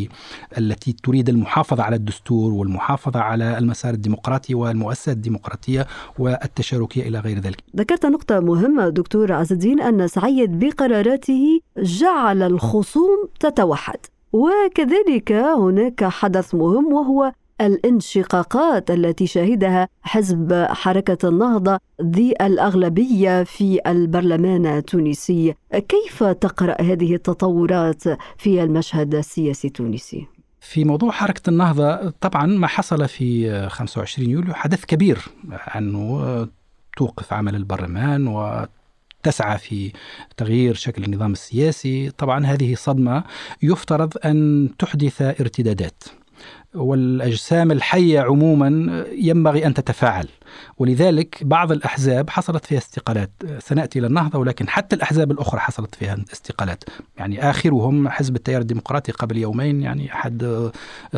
التي 0.59 0.93
تريد 0.93 1.29
المحافظة 1.29 1.83
على 1.83 1.97
الدستور 1.97 2.53
والمحافظة 2.53 3.21
على 3.21 3.59
المسار 3.59 3.95
الديمقراطي 3.95 4.55
والمؤسسات 4.55 5.17
الديمقراطية 5.17 5.87
والتشاركية 6.19 7.09
إلى 7.09 7.19
غير 7.19 7.39
ذلك. 7.39 7.57
ذكرت 7.77 8.07
نقطة 8.07 8.41
مهمة 8.41 8.89
دكتور 8.89 9.33
عز 9.33 9.53
الدين 9.53 9.81
أن 9.81 10.09
سعيد 10.09 10.59
بقراراته 10.59 11.61
جعل 11.79 12.43
الخصوم 12.43 13.29
تتوحد. 13.41 13.99
وكذلك 14.33 15.33
هناك 15.33 16.05
حدث 16.05 16.55
مهم 16.55 16.93
وهو 16.93 17.33
الانشقاقات 17.61 18.91
التي 18.91 19.27
شهدها 19.27 19.89
حزب 20.03 20.67
حركة 20.71 21.29
النهضة 21.29 21.79
ذي 22.03 22.35
الأغلبية 22.41 23.43
في 23.43 23.81
البرلمان 23.87 24.67
التونسي 24.67 25.55
كيف 25.89 26.23
تقرأ 26.25 26.83
هذه 26.83 27.15
التطورات 27.15 28.03
في 28.39 28.63
المشهد 28.63 29.15
السياسي 29.15 29.69
التونسي؟ 29.69 30.27
في 30.61 30.85
موضوع 30.85 31.11
حركة 31.11 31.51
النهضة 31.51 32.11
طبعا 32.11 32.47
ما 32.47 32.67
حصل 32.67 33.09
في 33.09 33.69
25 33.69 34.31
يوليو 34.31 34.55
حدث 34.55 34.85
كبير 34.85 35.19
أنه 35.77 36.49
توقف 36.97 37.33
عمل 37.33 37.55
البرلمان 37.55 38.27
و 38.27 38.67
تسعى 39.27 39.59
في 39.59 39.93
تغيير 40.37 40.75
شكل 40.75 41.05
النظام 41.05 41.33
السياسي. 41.33 42.11
طبعا 42.11 42.47
هذه 42.47 42.75
صدمة 42.75 43.25
يفترض 43.63 44.13
أن 44.25 44.69
تحدث 44.79 45.23
ارتدادات 45.23 46.05
والأجسام 46.75 47.73
الحية 47.73 48.21
عموما 48.21 48.69
ينبغي 49.13 49.67
أن 49.67 49.75
تتفاعل. 49.75 50.29
ولذلك 50.79 51.45
بعض 51.45 51.73
الأحزاب 51.73 52.31
حصلت 52.31 52.67
فيها 52.67 52.79
استقالات. 52.79 53.31
سنأتي 53.59 53.99
إلى 53.99 54.07
النهضة 54.07 54.39
ولكن 54.39 54.69
حتى 54.69 54.97
الأحزاب 54.97 55.31
الأخرى 55.31 55.61
حصلت 55.61 55.95
فيها 55.95 56.17
استقالات. 56.33 56.85
يعني 57.19 57.51
آخرهم 57.51 58.09
حزب 58.09 58.37
التيار 58.37 58.61
الديمقراطي 58.61 59.13
قبل 59.13 59.37
يومين 59.37 59.83
يعني 59.83 60.13
أحد 60.13 60.71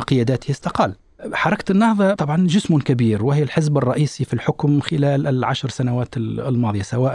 قياداته 0.06 0.50
استقال. 0.50 0.94
حركة 1.32 1.72
النهضة 1.72 2.14
طبعا 2.14 2.46
جسم 2.46 2.78
كبير 2.78 3.24
وهي 3.24 3.42
الحزب 3.42 3.78
الرئيسي 3.78 4.24
في 4.24 4.34
الحكم 4.34 4.80
خلال 4.80 5.26
العشر 5.26 5.68
سنوات 5.68 6.16
الماضية 6.16 6.82
سواء 6.82 7.12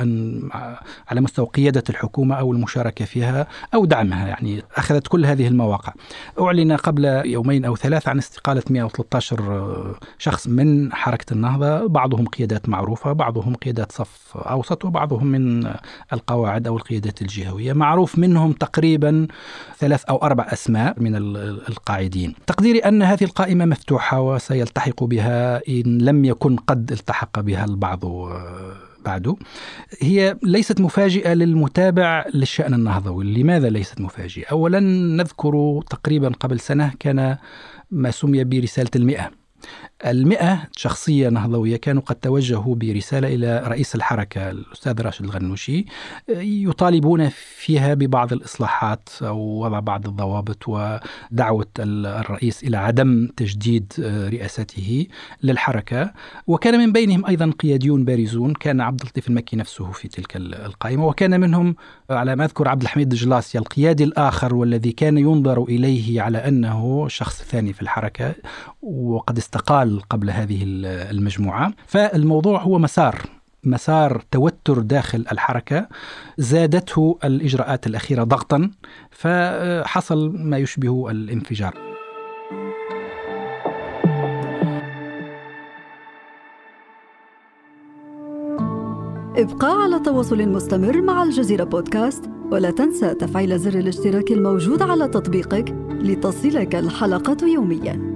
على 1.08 1.22
مستوى 1.22 1.46
قيادة 1.46 1.84
الحكومة 1.90 2.36
أو 2.36 2.52
المشاركة 2.52 3.06
فيها 3.06 3.48
أو 3.74 3.86
دعمها 3.86 4.28
يعني 4.28 4.64
أخذت 4.76 5.08
كل 5.08 5.26
هذه 5.26 5.48
المواقع. 5.48 5.94
أعلن 6.42 6.72
قبل 6.72 7.06
يومين 7.26 7.66
أو 7.66 7.76
ثلاثة 7.76 8.10
عن 8.10 8.18
استقالة 8.18 8.64
113 8.70 9.96
شخص 10.18 10.48
من 10.48 10.94
حركة 10.94 11.34
النهضة 11.34 11.88
بعضهم 11.88 12.26
قيادات 12.26 12.70
معروفة 12.70 13.14
بعضهم 13.14 13.56
قيادات 13.56 13.92
صف 13.92 14.38
أوسط 14.38 14.86
وبعضهم 14.86 15.28
من 15.28 15.74
القواعد 16.14 16.68
أو 16.68 16.78
القيادات 16.78 17.22
الجهوية. 17.22 17.74
معروف 17.74 18.20
منهم 18.20 18.52
تقريبا 18.52 19.28
ثلاث 19.78 20.04
أو 20.06 20.18
أربع 20.18 20.48
أسماء 20.54 20.96
من 20.98 21.16
القاعدين. 21.16 22.36
تقديري 22.48 22.80
أن 22.80 23.02
هذه 23.02 23.24
القائمة 23.24 23.66
مفتوحة 23.66 23.93
مفتوحة 23.94 24.22
وسيلتحق 24.22 25.04
بها 25.04 25.62
إن 25.70 25.98
لم 26.02 26.26
يكن 26.26 26.56
قد 26.56 26.92
التحق 26.92 27.40
بها 27.40 27.66
البعض 27.66 28.06
آه، 28.06 28.74
بعد. 29.06 29.36
هي 30.02 30.38
ليست 30.44 30.82
مفاجئة 30.82 31.34
للمتابع 31.34 32.26
للشأن 32.34 32.74
النهضوي. 32.74 33.34
لماذا 33.34 33.70
ليست 33.70 34.02
مفاجئة؟ 34.02 34.46
أولا 34.52 34.80
نذكر 34.80 35.84
تقريبا 35.90 36.30
قبل 36.30 36.60
سنة 36.60 36.92
كان 37.00 37.38
ما 37.92 38.12
سمي 38.12 38.44
برسالة 38.44 38.90
المئة. 38.96 39.43
المئة 40.06 40.68
شخصية 40.76 41.30
نهضوية 41.30 41.78
كانوا 41.78 42.02
قد 42.02 42.16
توجهوا 42.16 42.76
برسالة 42.76 43.28
إلى 43.28 43.64
رئيس 43.68 43.96
الحركة 43.96 44.50
الأستاذ 44.50 45.02
راشد 45.02 45.26
الغنوشي 45.26 45.86
يطالبون 46.40 47.30
فيها 47.30 47.94
ببعض 47.94 48.34
الإصلاحات 48.34 49.10
أو 49.22 49.40
وضع 49.40 49.80
بعض 49.80 50.08
الضوابط 50.08 50.64
ودعوة 50.68 51.68
الرئيس 51.80 52.64
إلى 52.64 52.78
عدم 52.78 53.28
تجديد 53.38 53.94
رئاسته 54.34 55.08
للحركة. 55.44 56.14
وكان 56.48 56.80
من 56.80 56.92
بينهم 56.92 57.26
أيضا 57.26 57.52
قياديون 57.60 58.06
بارزون 58.06 58.54
كان 58.54 58.82
عبد 58.82 59.02
اللطيف 59.02 59.28
المكي 59.28 59.56
نفسه 59.56 59.92
في 59.92 60.08
تلك 60.08 60.36
القائمة 60.36 61.08
وكان 61.08 61.40
منهم 61.40 61.76
على 62.10 62.36
ما 62.36 62.46
أذكر 62.46 62.68
عبد 62.68 62.82
الحميد 62.82 63.10
دجلاسي 63.10 63.58
القيادي 63.58 64.04
الآخر 64.04 64.56
والذي 64.56 64.92
كان 64.92 65.18
ينظر 65.18 65.64
إليه 65.64 66.22
على 66.22 66.38
أنه 66.38 67.04
الشخص 67.06 67.42
الثاني 67.42 67.74
في 67.74 67.82
الحركة 67.82 68.36
وقد 68.82 69.38
استقال 69.54 70.02
قبل 70.10 70.30
هذه 70.30 70.64
المجموعة. 71.12 71.74
فالموضوع 71.86 72.62
هو 72.62 72.80
مسار 72.80 73.22
مسار 73.64 74.22
توتر 74.32 74.80
داخل 74.80 75.26
الحركة. 75.32 75.88
زادته 76.38 77.20
الإجراءات 77.24 77.88
الأخيرة 77.88 78.24
ضغطا 78.24 78.72
فحصل 79.12 80.34
ما 80.38 80.58
يشبه 80.58 81.12
الانفجار. 81.12 81.74
ابقى 89.38 89.84
على 89.84 90.00
تواصل 90.00 90.50
مستمر 90.50 91.02
مع 91.02 91.24
الجزيرة 91.24 91.64
بودكاست 91.64 92.30
ولا 92.52 92.72
تنسى 92.72 93.14
تفعيل 93.14 93.60
زر 93.60 93.80
الاشتراك 93.80 94.32
الموجود 94.32 94.82
على 94.82 95.08
تطبيقك 95.08 95.76
لتصلك 95.90 96.76
الحلقة 96.76 97.48
يومياً. 97.48 98.13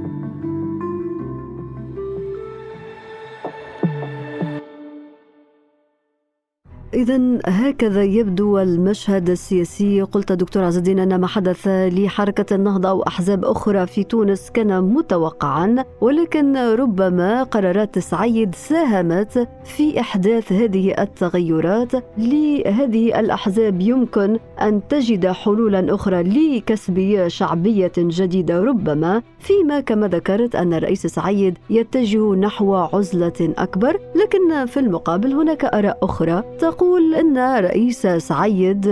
إذا 6.98 7.22
هكذا 7.46 8.04
يبدو 8.04 8.60
المشهد 8.60 9.30
السياسي. 9.30 10.02
قلت 10.02 10.32
دكتور 10.32 10.64
عز 10.64 10.78
الدين 10.78 11.00
أن 11.00 11.22
ما 11.22 11.28
حدث 11.28 11.68
لحركة 11.68 12.56
النهضة 12.56 12.90
أو 12.90 13.04
أحزاب 13.04 13.46
أخرى 13.46 13.88
في 13.88 14.04
تونس 14.04 14.50
كان 14.50 14.84
متوقعا 14.84 15.84
ولكن 16.02 16.58
ربما 16.58 17.44
قرارات 17.44 18.00
سعيد 18.00 18.56
ساهمت 18.56 19.48
في 19.64 20.00
إحداث 20.00 20.52
هذه 20.52 20.94
التغيرات. 21.00 21.92
لهذه 22.18 23.20
الأحزاب 23.20 23.82
يمكن 23.82 24.40
أن 24.62 24.82
تجد 24.90 25.28
حلولا 25.28 25.96
أخرى 25.96 26.24
لكسب 26.24 27.28
شعبية 27.28 27.92
جديدة. 27.98 28.64
ربما 28.64 29.22
فيما 29.40 29.80
كما 29.80 30.08
ذكرت 30.08 30.56
أن 30.56 30.74
الرئيس 30.74 31.08
سعيد 31.08 31.58
يتجه 31.70 32.36
نحو 32.36 32.76
عزلة 32.76 33.54
أكبر 33.58 34.00
لكن 34.16 34.66
في 34.66 34.80
المقابل 34.80 35.34
هناك 35.34 35.66
آراء 35.66 35.98
أخرى 36.02 36.44
تقول 36.60 36.87
يقول 36.88 37.16
أن 37.16 37.38
رئيس 37.66 38.08
سعيد 38.08 38.86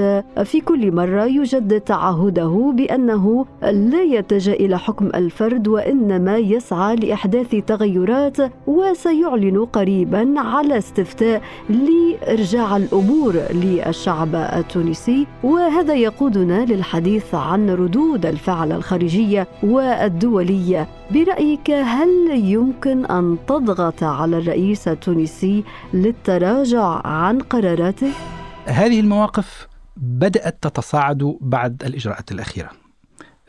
في 0.44 0.62
كل 0.66 0.92
مرة 0.92 1.26
يجدد 1.26 1.82
تعهده 1.82 2.74
بأنه 2.76 3.46
لا 3.62 4.04
يتجه 4.04 4.54
إلى 4.54 4.80
حكم 4.80 5.10
الفرد 5.16 5.68
وإنما 5.68 6.38
يسعى 6.38 6.96
لإحداث 6.96 7.56
تغيرات 7.68 8.38
وسيعلن 8.68 9.66
قريبا 9.66 10.34
على 10.38 10.78
استفتاء 10.78 11.42
لإرجاع 11.70 12.78
الأمور 12.78 13.34
للشعب 13.54 14.36
التونسي. 14.36 15.28
وهذا 15.44 15.94
يقودنا 15.94 16.66
للحديث 16.66 17.36
عن 17.36 17.70
ردود 17.70 18.26
الفعل 18.26 18.72
الخارجية 18.72 19.48
والدولية. 19.64 20.88
برأيك 21.12 21.72
هل 21.72 22.32
يمكن 22.32 23.06
أن 23.06 23.38
تضغط 23.48 24.04
على 24.04 24.38
الرئيس 24.38 24.88
التونسي 24.88 25.64
للتراجع 25.94 27.08
عن 27.08 27.40
قراراته؟ 27.40 28.12
هذه 28.66 29.00
المواقف 29.00 29.68
بدأت 29.98 30.58
تتصاعد 30.62 31.38
بعد 31.42 31.84
الإجراءات 31.84 32.32
الأخيرة 32.32 32.70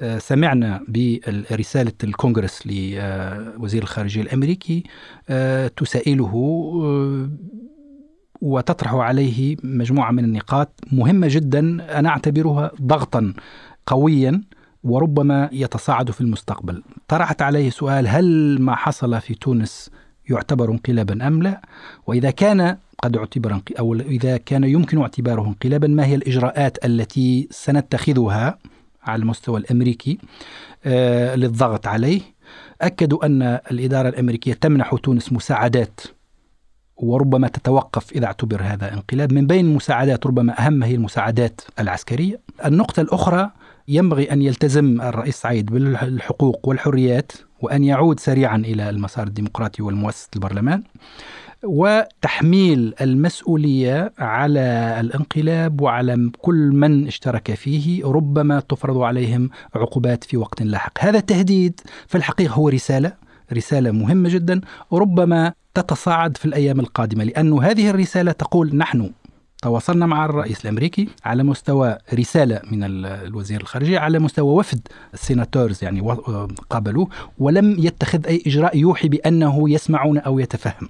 آه، 0.01 0.19
سمعنا 0.19 0.85
برسالة 0.89 1.93
الكونغرس 2.05 2.67
لوزير 2.67 3.83
الخارجية 3.83 4.23
الأمريكي 4.23 4.83
آه، 5.29 5.69
تسائله 5.69 6.33
آه، 6.85 7.31
وتطرح 8.41 8.95
عليه 8.95 9.57
مجموعة 9.63 10.11
من 10.11 10.25
النقاط 10.25 10.81
مهمة 10.93 11.27
جدا 11.31 11.59
أنا 11.99 12.09
أعتبرها 12.09 12.71
ضغطا 12.83 13.35
قويا 13.87 14.43
وربما 14.87 15.49
يتصاعد 15.53 16.11
في 16.11 16.21
المستقبل. 16.21 16.83
طرحت 17.09 17.43
عليه 17.43 17.71
سؤال 17.71 18.09
هل 18.09 18.57
ما 18.61 18.75
حصل 18.75 19.21
في 19.21 19.35
تونس 19.35 19.91
يعتبر 20.31 20.71
انقلابا 20.71 21.27
أم 21.27 21.43
لا؟ 21.43 21.63
وإذا 22.07 22.31
كان 22.31 22.77
قد 23.03 23.17
اعتبر 23.17 23.61
أو 23.79 23.95
إذا 23.95 24.37
كان 24.37 24.65
يمكن 24.65 25.01
اعتباره 25.01 25.47
انقلابا 25.47 25.89
ما 25.89 26.07
هي 26.07 26.15
الإجراءات 26.15 26.85
التي 26.85 27.49
سنتخذها 27.51 28.59
على 29.03 29.23
المستوى 29.23 29.61
الأمريكي 29.61 30.19
آه 30.85 31.35
للضغط 31.35 31.87
عليه؟ 31.87 32.21
أكدوا 32.81 33.27
أن 33.27 33.43
الإدارة 33.43 34.09
الأمريكية 34.09 34.53
تمنح 34.53 34.95
تونس 34.95 35.33
مساعدات 35.33 36.01
وربما 36.97 37.49
تتوقف 37.49 38.13
إذا 38.13 38.27
اعتبر 38.27 38.63
هذا 38.63 38.93
انقلاب. 38.93 39.33
من 39.33 39.47
بين 39.47 39.67
المساعدات 39.67 40.27
ربما 40.27 40.67
أهم 40.67 40.83
هي 40.83 40.95
المساعدات 40.95 41.61
العسكرية. 41.79 42.41
النقطة 42.65 43.01
الأخرى 43.01 43.51
ينبغي 43.89 44.33
أن 44.33 44.43
يلتزم 44.43 45.01
الرئيس 45.01 45.37
سعيد 45.37 45.67
بالحقوق 45.67 46.69
والحريات 46.69 47.33
وأن 47.61 47.85
يعود 47.85 48.21
سريعا 48.21 48.57
إلى 48.57 48.91
المسار 48.91 49.27
الديمقراطي 49.27 49.83
والمؤسسة 49.83 50.29
البرلمان 50.37 50.83
وتحميل 51.65 52.95
المسؤولية 53.01 54.13
على 54.19 54.97
الانقلاب 55.01 55.81
وعلى 55.81 56.31
كل 56.39 56.71
من 56.73 57.07
اشترك 57.07 57.55
فيه 57.55 58.05
ربما 58.05 58.61
تفرض 58.61 58.99
عليهم 58.99 59.51
عقوبات 59.75 60.25
في 60.25 60.37
وقت 60.37 60.63
لاحق. 60.63 60.93
هذا 61.01 61.19
التهديد 61.19 61.81
في 62.07 62.19
الحقيقة 62.19 62.53
هو 62.53 62.69
رسالة 62.69 63.13
رسالة 63.53 63.91
مهمة 63.91 64.29
جدا 64.29 64.61
وربما 64.91 65.53
تتصاعد 65.75 66.37
في 66.37 66.45
الأيام 66.45 66.81
القادمة 66.81 67.25
لأن 67.25 67.53
هذه 67.53 67.91
الرسالة 67.91 68.33
تقول 68.33 68.77
نحن 68.77 69.11
تواصلنا 69.67 70.07
مع 70.07 70.25
الرئيس 70.25 70.65
الأمريكي 70.65 71.09
على 71.25 71.43
مستوى 71.43 71.99
رسالة 72.15 72.61
من 72.71 72.85
الوزير 72.85 73.61
الخارجية 73.61 73.99
على 73.99 74.19
مستوى 74.19 74.55
وفد 74.55 74.89
السيناتورز 75.15 75.85
يعني 75.85 76.17
قابلوه 76.71 77.09
ولم 77.39 77.77
يتخذ 77.79 78.27
أي 78.27 78.43
إجراء 78.47 78.77
يوحي 78.77 79.09
بأنه 79.09 79.71
يسمعون 79.71 80.19
أو 80.19 80.39
يتفهم. 80.39 80.89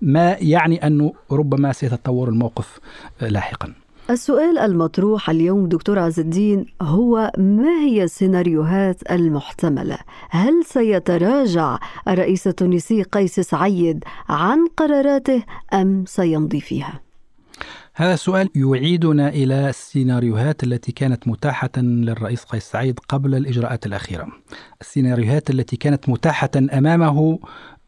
ما 0.00 0.36
يعني 0.40 0.86
انه 0.86 1.12
ربما 1.32 1.72
سيتطور 1.72 2.28
الموقف 2.28 2.78
لاحقا. 3.20 3.72
السؤال 4.10 4.58
المطروح 4.58 5.30
اليوم 5.30 5.68
دكتور 5.68 5.98
عز 5.98 6.20
الدين 6.20 6.66
هو 6.82 7.32
ما 7.38 7.80
هي 7.80 8.04
السيناريوهات 8.04 9.10
المحتملة؟ 9.10 9.98
هل 10.30 10.64
سيتراجع 10.64 11.78
الرئيس 12.08 12.46
التونسي 12.46 13.02
قيس 13.02 13.40
سعيد 13.40 14.04
عن 14.28 14.66
قراراته 14.76 15.42
أم 15.72 16.04
سيمضي 16.06 16.60
فيها؟ 16.60 17.11
هذا 17.94 18.14
السؤال 18.14 18.48
يعيدنا 18.54 19.28
إلى 19.28 19.68
السيناريوهات 19.68 20.64
التي 20.64 20.92
كانت 20.92 21.28
متاحة 21.28 21.70
للرئيس 21.76 22.44
قيس 22.44 22.64
سعيد 22.64 23.00
قبل 23.08 23.34
الإجراءات 23.34 23.86
الأخيرة. 23.86 24.28
السيناريوهات 24.80 25.50
التي 25.50 25.76
كانت 25.76 26.08
متاحة 26.08 26.50
أمامه 26.56 27.38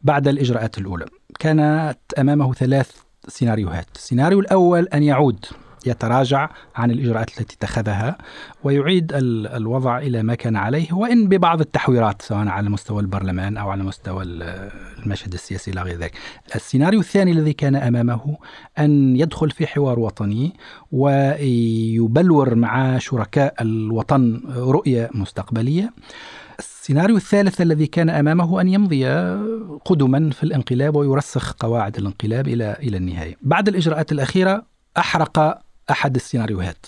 بعد 0.01 0.27
الإجراءات 0.27 0.77
الأولى. 0.77 1.05
كانت 1.39 1.97
أمامه 2.19 2.53
ثلاث 2.53 2.91
سيناريوهات. 3.27 3.87
السيناريو 3.95 4.39
الأول 4.39 4.87
أن 4.87 5.03
يعود 5.03 5.45
يتراجع 5.85 6.49
عن 6.75 6.91
الإجراءات 6.91 7.29
التي 7.29 7.55
اتخذها 7.55 8.17
ويعيد 8.63 9.11
الوضع 9.13 9.97
إلى 9.97 10.23
ما 10.23 10.35
كان 10.35 10.55
عليه 10.55 10.93
وإن 10.93 11.29
ببعض 11.29 11.61
التحويرات 11.61 12.21
سواء 12.21 12.47
على 12.47 12.69
مستوى 12.69 13.01
البرلمان 13.01 13.57
أو 13.57 13.69
على 13.69 13.83
مستوى 13.83 14.23
المشهد 15.03 15.33
السياسي 15.33 15.71
إلى 15.71 15.81
غير 15.81 15.97
ذلك 15.97 16.13
السيناريو 16.55 16.99
الثاني 16.99 17.31
الذي 17.31 17.53
كان 17.53 17.75
أمامه 17.75 18.37
أن 18.79 19.15
يدخل 19.15 19.51
في 19.51 19.67
حوار 19.67 19.99
وطني 19.99 20.53
ويبلور 20.91 22.55
مع 22.55 22.97
شركاء 22.97 23.53
الوطن 23.61 24.41
رؤية 24.57 25.09
مستقبلية 25.13 25.93
السيناريو 26.59 27.17
الثالث 27.17 27.61
الذي 27.61 27.87
كان 27.87 28.09
أمامه 28.09 28.61
أن 28.61 28.67
يمضي 28.67 29.05
قدما 29.85 30.29
في 30.29 30.43
الانقلاب 30.43 30.95
ويرسخ 30.95 31.53
قواعد 31.53 31.97
الانقلاب 31.97 32.47
إلى 32.47 32.77
إلى 32.79 32.97
النهاية. 32.97 33.37
بعد 33.41 33.67
الإجراءات 33.67 34.11
الأخيرة 34.11 34.65
أحرق 34.97 35.64
أحد 35.91 36.15
السيناريوهات. 36.15 36.85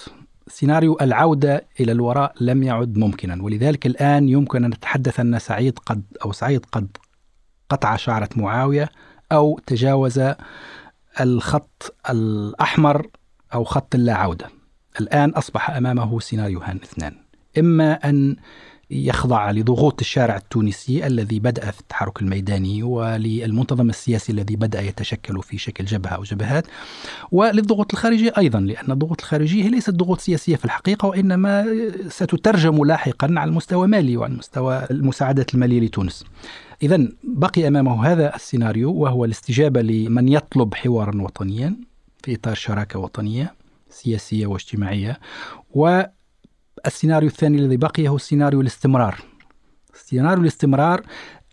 سيناريو 0.48 0.98
العودة 1.02 1.66
إلى 1.80 1.92
الوراء 1.92 2.34
لم 2.42 2.64
يعد 2.64 2.98
ممكنا 2.98 3.44
ولذلك 3.44 3.86
الآن 3.86 4.30
يمكن 4.30 4.64
أن 4.64 4.70
نتحدث 4.70 5.20
أن 5.20 5.40
سعيد 5.40 5.80
قد 5.80 6.04
أو 6.26 6.32
سعيد 6.32 6.66
قد 6.66 6.98
قطع 7.70 7.96
شعرة 7.96 8.30
معاوية 8.36 8.90
أو 9.32 9.60
تجاوز 9.68 10.22
الخط 11.20 11.96
الأحمر 12.10 13.08
أو 13.54 13.64
خط 13.64 13.96
اللا 13.96 14.14
عوده. 14.14 14.50
الآن 15.00 15.30
أصبح 15.30 15.70
أمامه 15.70 16.20
سيناريوهان 16.20 16.80
اثنان. 16.84 17.16
إما 17.58 17.94
أن 17.94 18.36
يخضع 18.92 19.52
لضغوط 19.52 20.00
الشارع 20.00 20.36
التونسي 20.36 21.08
الذي 21.08 21.40
بدأ 21.40 21.72
في 21.72 21.80
التحرك 21.80 22.22
الميداني 22.22 22.84
وللمنتظم 22.84 23.90
السياسي 23.90 24.32
الذي 24.32 24.56
بدأ 24.56 24.82
يتشكل 24.82 25.44
في 25.44 25.58
شكل 25.58 25.86
جبهة 25.86 26.12
أو 26.12 26.24
جبهات 26.24 26.68
وللضغوط 27.32 27.94
الخارجية 27.94 28.34
أيضا 28.38 28.60
لأن 28.60 28.92
الضغوط 28.92 29.22
الخارجية 29.22 29.70
ليست 29.70 29.90
ضغوط 29.90 30.20
سياسية 30.20 30.56
في 30.56 30.66
الحقيقة 30.66 31.06
وإنما 31.06 31.66
ستترجم 32.08 32.84
لاحقا 32.86 33.34
على 33.38 33.50
المستوى 33.50 33.86
المالي 33.86 34.18
وعلى 34.18 34.34
مستوى 34.34 34.88
المساعدات 34.92 35.54
المالية 35.54 35.80
لتونس. 35.80 36.26
إذا 36.84 37.08
بقي 37.24 37.68
أمامه 37.68 38.06
هذا 38.06 38.36
السيناريو 38.36 38.94
وهو 38.94 39.26
الاستجابة 39.26 39.82
لمن 39.82 40.30
يطلب 40.30 40.76
حوارا 40.76 41.22
وطنيا 41.22 41.76
في 42.24 42.36
إطار 42.36 42.56
شراكة 42.56 43.00
وطنية 43.00 43.54
سياسية 43.90 44.48
واجتماعية 44.48 45.20
و 45.74 46.02
السيناريو 46.86 47.30
الثاني 47.30 47.58
الذي 47.58 47.78
بقي 47.78 48.08
هو 48.08 48.16
السيناريو 48.16 48.62
الاستمرار. 48.62 49.16
سيناريو 49.94 50.42
الاستمرار 50.42 51.02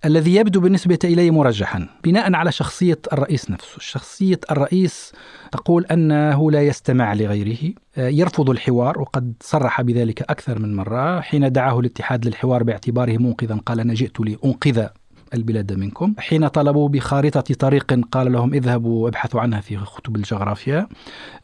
الذي 0.04 0.34
يبدو 0.34 0.60
بالنسبة 0.60 0.98
إلي 1.04 1.30
مرجحا 1.30 1.88
بناء 2.04 2.34
على 2.34 2.52
شخصية 2.52 2.98
الرئيس 3.12 3.50
نفسه. 3.50 3.78
شخصية 3.78 4.40
الرئيس 4.50 5.12
تقول 5.52 5.86
أنه 5.86 6.50
لا 6.50 6.62
يستمع 6.62 7.14
لغيره 7.14 7.72
يرفض 7.96 8.50
الحوار 8.50 9.00
وقد 9.00 9.32
صرح 9.40 9.82
بذلك 9.82 10.22
أكثر 10.22 10.58
من 10.58 10.76
مرة 10.76 11.20
حين 11.20 11.52
دعاه 11.52 11.80
الاتحاد 11.80 12.26
للحوار 12.26 12.62
باعتباره 12.62 13.16
منقذا 13.18 13.54
قال 13.66 13.80
أنا 13.80 13.94
جئت 13.94 14.20
لأنقذ 14.20 14.86
البلاد 15.34 15.72
منكم. 15.72 16.14
حين 16.18 16.48
طلبوا 16.48 16.88
بخارطة 16.88 17.54
طريق 17.54 18.00
قال 18.12 18.32
لهم 18.32 18.54
اذهبوا 18.54 19.04
وابحثوا 19.04 19.40
عنها 19.40 19.60
في 19.60 19.78
كتب 19.96 20.16
الجغرافيا. 20.16 20.88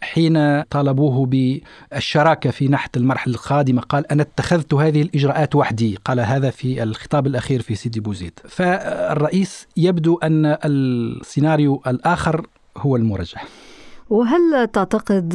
حين 0.01 0.63
طالبوه 0.63 1.27
بالشراكة 1.27 2.51
في 2.51 2.69
نحت 2.69 2.97
المرحلة 2.97 3.35
القادمة 3.35 3.83
قال 3.83 4.13
أنا 4.13 4.23
اتخذت 4.23 4.75
هذه 4.75 5.03
الإجراءات 5.03 5.55
وحدي. 5.55 5.99
قال 6.05 6.21
هذا 6.21 6.51
في 6.51 6.83
الخطاب 6.83 7.27
الأخير 7.27 7.63
في 7.63 7.75
سيدي 7.75 8.01
بوزيد. 8.01 8.41
فالرئيس 8.49 9.67
يبدو 9.77 10.19
أن 10.19 10.57
السيناريو 10.65 11.83
الآخر 11.87 12.47
هو 12.77 12.97
المرجح 12.97 13.47
وهل 14.11 14.67
تعتقد 14.73 15.29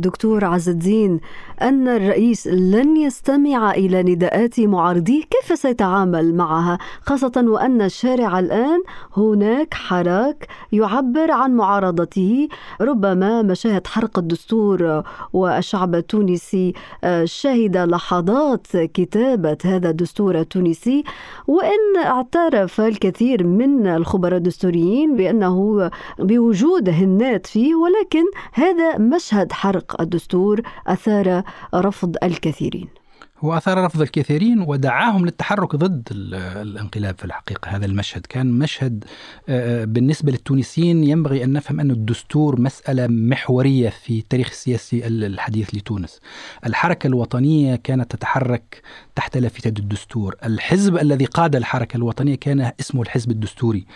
دكتور 0.00 0.44
عز 0.44 0.68
الدين 0.68 1.20
أن 1.62 1.88
الرئيس 1.88 2.46
لن 2.46 2.96
يستمع 2.96 3.70
إلى 3.70 4.02
نداءات 4.02 4.60
معارضيه؟ 4.60 5.22
كيف 5.22 5.58
سيتعامل 5.58 6.34
معها؟ 6.34 6.78
خاصة 7.02 7.32
وأن 7.36 7.82
الشارع 7.82 8.38
الآن 8.38 8.82
هناك 9.16 9.74
حراك 9.74 10.48
يعبر 10.72 11.30
عن 11.30 11.54
معارضته 11.54 12.48
ربما 12.80 13.42
مشاهد 13.42 13.86
حرق 13.86 14.18
الدستور 14.18 15.02
والشعب 15.32 15.94
التونسي 15.94 16.72
شهد 17.24 17.76
لحظات 17.76 18.66
كتابة 18.76 19.58
هذا 19.64 19.90
الدستور 19.90 20.40
التونسي. 20.40 21.04
وإن 21.46 22.04
اعترف 22.04 22.80
الكثير 22.80 23.46
من 23.46 23.86
الخبراء 23.86 24.36
الدستوريين 24.36 25.16
بأنه 25.16 25.90
بوجود 26.18 26.88
هنات 26.88 27.46
فيه 27.46 27.74
ولكن 27.74 28.15
لكن 28.16 28.30
هذا 28.52 28.98
مشهد 28.98 29.52
حرق 29.52 30.00
الدستور 30.00 30.60
أثار 30.86 31.42
رفض 31.74 32.16
الكثيرين. 32.22 32.88
هو 33.40 33.56
أثار 33.56 33.84
رفض 33.84 34.02
الكثيرين 34.02 34.60
ودعاهم 34.60 35.24
للتحرك 35.24 35.76
ضد 35.76 36.08
الانقلاب 36.12 37.18
في 37.18 37.24
الحقيقة. 37.24 37.76
هذا 37.76 37.86
المشهد 37.86 38.26
كان 38.26 38.46
مشهد 38.58 39.04
آه، 39.48 39.82
آه، 39.82 39.84
بالنسبة 39.84 40.32
للتونسيين 40.32 41.04
ينبغي 41.04 41.44
أن 41.44 41.52
نفهم 41.52 41.80
أن 41.80 41.90
الدستور 41.90 42.60
مسألة 42.60 43.06
محورية 43.06 43.88
في 43.88 44.18
التاريخ 44.18 44.48
السياسي 44.48 45.06
الحديث 45.06 45.74
لتونس. 45.74 46.20
الحركة 46.66 47.06
الوطنية 47.06 47.76
كانت 47.76 48.10
تتحرك 48.10 48.82
تحت 49.14 49.36
لافتة 49.36 49.68
الدستور. 49.68 50.34
الحزب 50.44 50.96
الذي 50.96 51.24
قاد 51.24 51.56
الحركة 51.56 51.96
الوطنية 51.96 52.34
كان 52.34 52.72
اسمه 52.80 53.02
الحزب 53.02 53.30
الدستوري. 53.30 53.86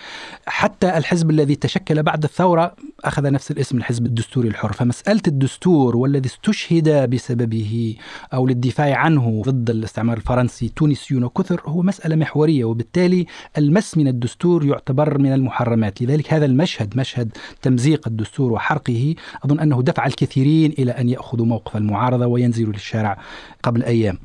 حتى 0.47 0.99
الحزب 0.99 1.31
الذي 1.31 1.55
تشكل 1.55 2.03
بعد 2.03 2.25
الثورة 2.25 2.77
أخذ 3.05 3.31
نفس 3.31 3.51
الاسم 3.51 3.79
الحزب 3.79 4.07
الدستوري 4.07 4.49
الحر. 4.49 4.73
فمسألة 4.73 5.23
الدستور 5.27 5.97
والذي 5.97 6.29
استشهد 6.29 7.11
بسببه 7.11 7.97
أو 8.35 8.47
للدفاع 8.47 8.97
عنه 8.97 9.30
ضد 9.31 9.71
الاستعمار 9.71 10.17
الفرنسي 10.17 10.69
تونسيون 10.69 11.29
كثر 11.29 11.63
هو 11.67 11.83
مسألة 11.83 12.17
محورية 12.17 12.65
وبالتالي 12.65 13.27
المس 13.59 13.97
من 13.97 14.09
الدستور 14.09 14.65
يعتبر 14.65 15.19
من 15.19 15.33
المحرمات. 15.33 16.03
لذلك 16.03 16.35
هذا 16.35 16.47
المشهد 16.47 16.97
مشهد 16.97 17.37
تمزيق 17.63 18.09
الدستور 18.09 18.53
وحرقه. 18.53 19.15
أظن 19.45 19.61
أنه 19.61 19.83
دفع 19.83 20.07
الكثيرين 20.07 20.75
إلى 20.79 20.93
أن 20.93 21.09
يأخذوا 21.09 21.47
موقف 21.47 21.77
المعارضة 21.77 22.27
وينزلوا 22.27 22.73
للشارع 22.73 23.19
قبل 23.63 23.83
أيام. 23.83 24.19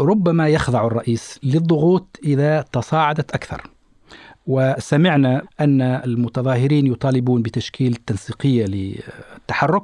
ربما 0.00 0.48
يخضع 0.48 0.86
الرئيس 0.86 1.40
للضغوط 1.42 2.18
إذا 2.24 2.64
تصاعدت 2.72 3.30
أكثر. 3.30 3.62
وسمعنا 4.46 5.42
أن 5.60 5.82
المتظاهرين 5.82 6.86
يطالبون 6.86 7.42
بتشكيل 7.42 7.94
تنسيقية 7.94 8.64
للتحرك 8.64 9.82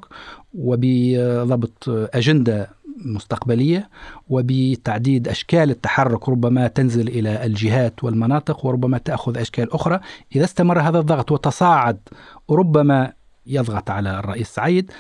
وبضبط 0.55 1.89
أجندة 1.89 2.71
مستقبلية 3.05 3.89
وبتعديد 4.29 5.29
أشكال 5.29 5.71
التحرك 5.71 6.29
ربما 6.29 6.69
تنزل 6.69 7.09
إلى 7.09 7.47
الجهات 7.47 8.05
والمناطق 8.05 8.67
وربما 8.67 8.99
تأخذ 8.99 9.39
أشكال 9.39 9.73
أخرى. 9.73 10.01
إذا 10.37 10.45
استمر 10.45 10.81
هذا 10.81 10.99
الضغط 10.99 11.33
وتصاعد 11.33 11.99
ربما 12.51 13.13
يضغط 13.47 13.91
على 13.91 14.19
الرئيس 14.19 14.49
سعيد. 14.49 14.93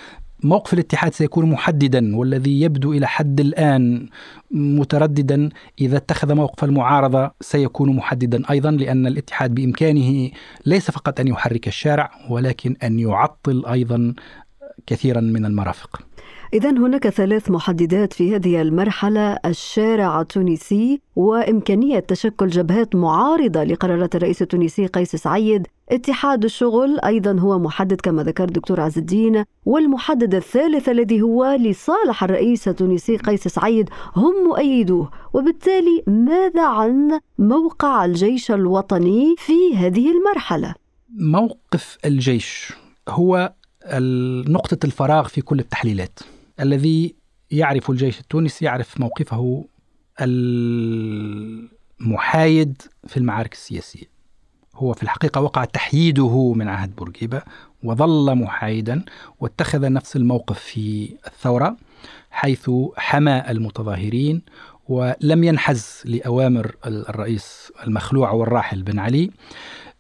موقف 0.42 0.74
الاتحاد 0.74 1.14
سيكون 1.14 1.50
محددا 1.50 2.16
والذي 2.16 2.60
يبدو 2.60 2.92
إلى 2.92 3.06
حد 3.06 3.40
الآن 3.40 4.08
مترددا. 4.50 5.48
إذا 5.80 5.96
اتخذ 5.96 6.34
موقف 6.34 6.64
المعارضة 6.64 7.30
سيكون 7.40 7.96
محددا 7.96 8.50
أيضا 8.50 8.70
لأن 8.70 9.06
الاتحاد 9.06 9.54
بإمكانه 9.54 10.30
ليس 10.66 10.90
فقط 10.90 11.20
أن 11.20 11.28
يحرك 11.28 11.68
الشارع 11.68 12.10
ولكن 12.30 12.76
أن 12.82 12.98
يعطل 12.98 13.66
أيضا 13.66 14.14
كثيرا 14.86 15.20
من 15.20 15.44
المرافق. 15.44 16.07
إذا 16.54 16.70
هناك 16.70 17.08
ثلاث 17.08 17.50
محددات 17.50 18.12
في 18.12 18.36
هذه 18.36 18.62
المرحلة. 18.62 19.38
الشارع 19.44 20.20
التونسي 20.20 21.00
وإمكانية 21.16 21.98
تشكل 21.98 22.48
جبهات 22.48 22.94
معارضة 22.94 23.64
لقرارات 23.64 24.16
الرئيس 24.16 24.42
التونسي 24.42 24.86
قيس 24.86 25.16
سعيد. 25.16 25.66
اتحاد 25.88 26.44
الشغل 26.44 27.00
أيضا 27.04 27.40
هو 27.40 27.58
محدد 27.58 28.00
كما 28.00 28.22
ذكر 28.22 28.44
الدكتور 28.44 28.80
عز 28.80 28.98
الدين. 28.98 29.44
والمحدد 29.66 30.34
الثالث 30.34 30.88
الذي 30.88 31.22
هو 31.22 31.56
لصالح 31.60 32.24
الرئيس 32.24 32.68
التونسي 32.68 33.16
قيس 33.16 33.48
سعيد 33.48 33.90
هم 34.16 34.34
مؤيدوه. 34.48 35.10
وبالتالي 35.32 36.02
ماذا 36.06 36.66
عن 36.66 37.20
موقع 37.38 38.04
الجيش 38.04 38.50
الوطني 38.50 39.34
في 39.38 39.76
هذه 39.76 40.10
المرحلة؟ 40.10 40.74
موقف 41.18 41.98
الجيش 42.04 42.72
هو 43.08 43.52
نقطة 44.48 44.78
الفراغ 44.84 45.28
في 45.28 45.40
كل 45.40 45.58
التحليلات. 45.58 46.18
الذي 46.60 47.14
يعرف 47.50 47.90
الجيش 47.90 48.20
التونسي 48.20 48.64
يعرف 48.64 49.00
موقفه 49.00 49.64
المحايد 52.00 52.82
في 53.06 53.16
المعارك 53.16 53.52
السياسية. 53.52 54.18
هو 54.74 54.92
في 54.92 55.02
الحقيقة 55.02 55.40
وقع 55.40 55.64
تحييده 55.64 56.52
من 56.52 56.68
عهد 56.68 56.96
بورقيبة 56.96 57.42
وظل 57.82 58.34
محايدا 58.34 59.04
واتخذ 59.40 59.92
نفس 59.92 60.16
الموقف 60.16 60.58
في 60.58 61.16
الثورة 61.26 61.76
حيث 62.30 62.70
حمى 62.96 63.44
المتظاهرين 63.48 64.42
ولم 64.88 65.44
ينحز 65.44 66.02
لأوامر 66.04 66.76
الرئيس 66.86 67.72
المخلوع 67.86 68.30
والراحل 68.30 68.82
بن 68.82 68.98
علي. 68.98 69.30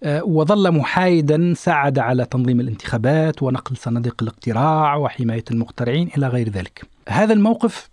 وظل 0.06 0.70
محايدا 0.72 1.54
ساعد 1.54 1.98
على 1.98 2.24
تنظيم 2.24 2.60
الانتخابات 2.60 3.42
ونقل 3.42 3.76
صناديق 3.76 4.22
الاقتراع 4.22 4.96
وحماية 4.96 5.44
المقترعين 5.50 6.10
إلى 6.16 6.28
غير 6.28 6.48
ذلك. 6.48 6.84
هذا 7.08 7.32
الموقف 7.32 7.90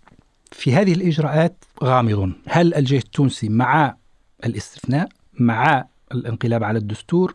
في 0.52 0.74
هذه 0.74 0.92
الإجراءات 0.92 1.64
غامض. 1.84 2.32
هل 2.48 2.74
الجيش 2.74 3.04
التونسي 3.04 3.48
مع 3.48 3.96
الاستثناء 4.44 5.08
مع 5.38 5.84
الانقلاب 6.12 6.64
على 6.64 6.78
الدستور؟ 6.78 7.34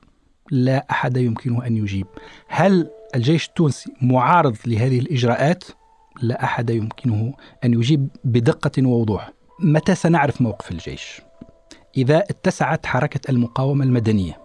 لا 0.52 0.86
أحد 0.92 1.18
يمكنه 1.18 1.68
أن 1.68 1.78
يجيب. 1.78 2.08
هل 2.48 2.90
الجيش 3.16 3.48
التونسي 3.48 3.94
معارض 4.02 4.58
لهذه 4.66 5.00
الإجراءات؟ 5.00 5.64
لا 6.22 6.44
أحد 6.44 6.70
يمكنه 6.70 7.34
أن 7.64 7.74
يجيب 7.74 8.08
بدقة 8.24 8.88
ووضوح. 8.88 9.32
متى 9.60 9.96
سنعرف 9.96 10.42
موقف 10.42 10.72
الجيش؟ 10.72 11.22
إذا 11.98 12.18
اتسعت 12.18 12.86
حركة 12.86 13.32
المقاومة 13.32 13.86
المدنية. 13.86 14.41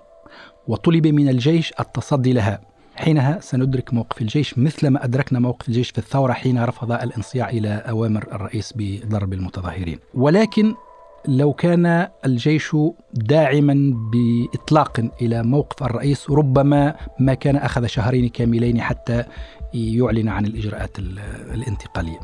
وطلب 0.69 1.07
من 1.07 1.29
الجيش 1.29 1.73
التصدي 1.81 2.33
لها 2.33 2.61
حينها 2.97 3.41
سندرك 3.41 3.95
موقف 3.95 4.23
الجيش 4.23 4.59
مثل 4.59 4.89
ما 4.89 5.05
أدركنا 5.05 5.39
موقف 5.39 5.69
الجيش 5.69 5.91
في 5.91 5.99
الثورة 5.99 6.33
حين 6.33 6.65
رفض 6.65 6.93
الانصياع 6.93 7.51
إلى 7.51 7.69
أوامر 7.69 8.25
الرئيس 8.33 8.73
بضرب 8.77 9.33
المتظاهرين 9.33 9.99
ولكن 10.15 10.75
لو 11.29 11.53
كان 11.53 12.09
الجيش 12.27 12.77
داعما 13.15 13.95
بإطلاق 14.13 15.01
إلى 15.23 15.43
موقف 15.43 15.83
الرئيس 15.83 16.31
ربما 16.31 16.95
ما 17.19 17.35
كان 17.35 17.57
أخذ 17.57 17.87
شهرين 17.87 18.29
كاملين 18.29 18.81
حتى 18.81 19.25
يعلن 19.75 20.29
عن 20.29 20.47
الإجراءات 20.47 20.99
الانتقالية. 21.55 22.21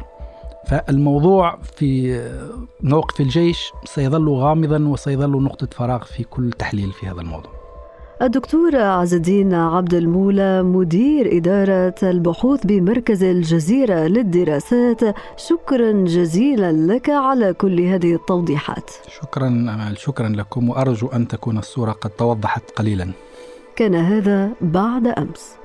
فالموضوع 0.66 1.58
في 1.76 2.20
موقف 2.80 3.20
الجيش 3.20 3.72
سيظل 3.84 4.28
غامضا 4.28 4.78
وسيظل 4.78 5.42
نقطة 5.42 5.68
فراغ 5.72 6.04
في 6.04 6.24
كل 6.24 6.50
تحليل 6.50 6.92
في 6.92 7.06
هذا 7.06 7.20
الموضوع. 7.20 7.61
الدكتور 8.20 8.76
عز 8.76 9.14
الدين 9.14 9.54
عبد 9.54 9.94
المولى 9.94 10.62
مدير 10.62 11.36
إدارة 11.36 11.94
البحوث 12.02 12.66
بمركز 12.66 13.22
الجزيرة 13.22 14.06
للدراسات. 14.06 15.00
شكرا 15.36 15.92
جزيلا 15.92 16.72
لك 16.72 17.10
على 17.10 17.52
كل 17.52 17.80
هذه 17.80 18.14
التوضيحات. 18.14 18.90
شكرا 19.08 19.46
أمال 19.46 19.98
شكرا 19.98 20.28
لكم. 20.28 20.68
وأرجو 20.68 21.08
أن 21.08 21.28
تكون 21.28 21.58
الصورة 21.58 21.92
قد 21.92 22.10
توضحت 22.10 22.70
قليلا. 22.70 23.08
كان 23.76 23.94
هذا 23.94 24.50
بعد 24.60 25.06
أمس. 25.06 25.61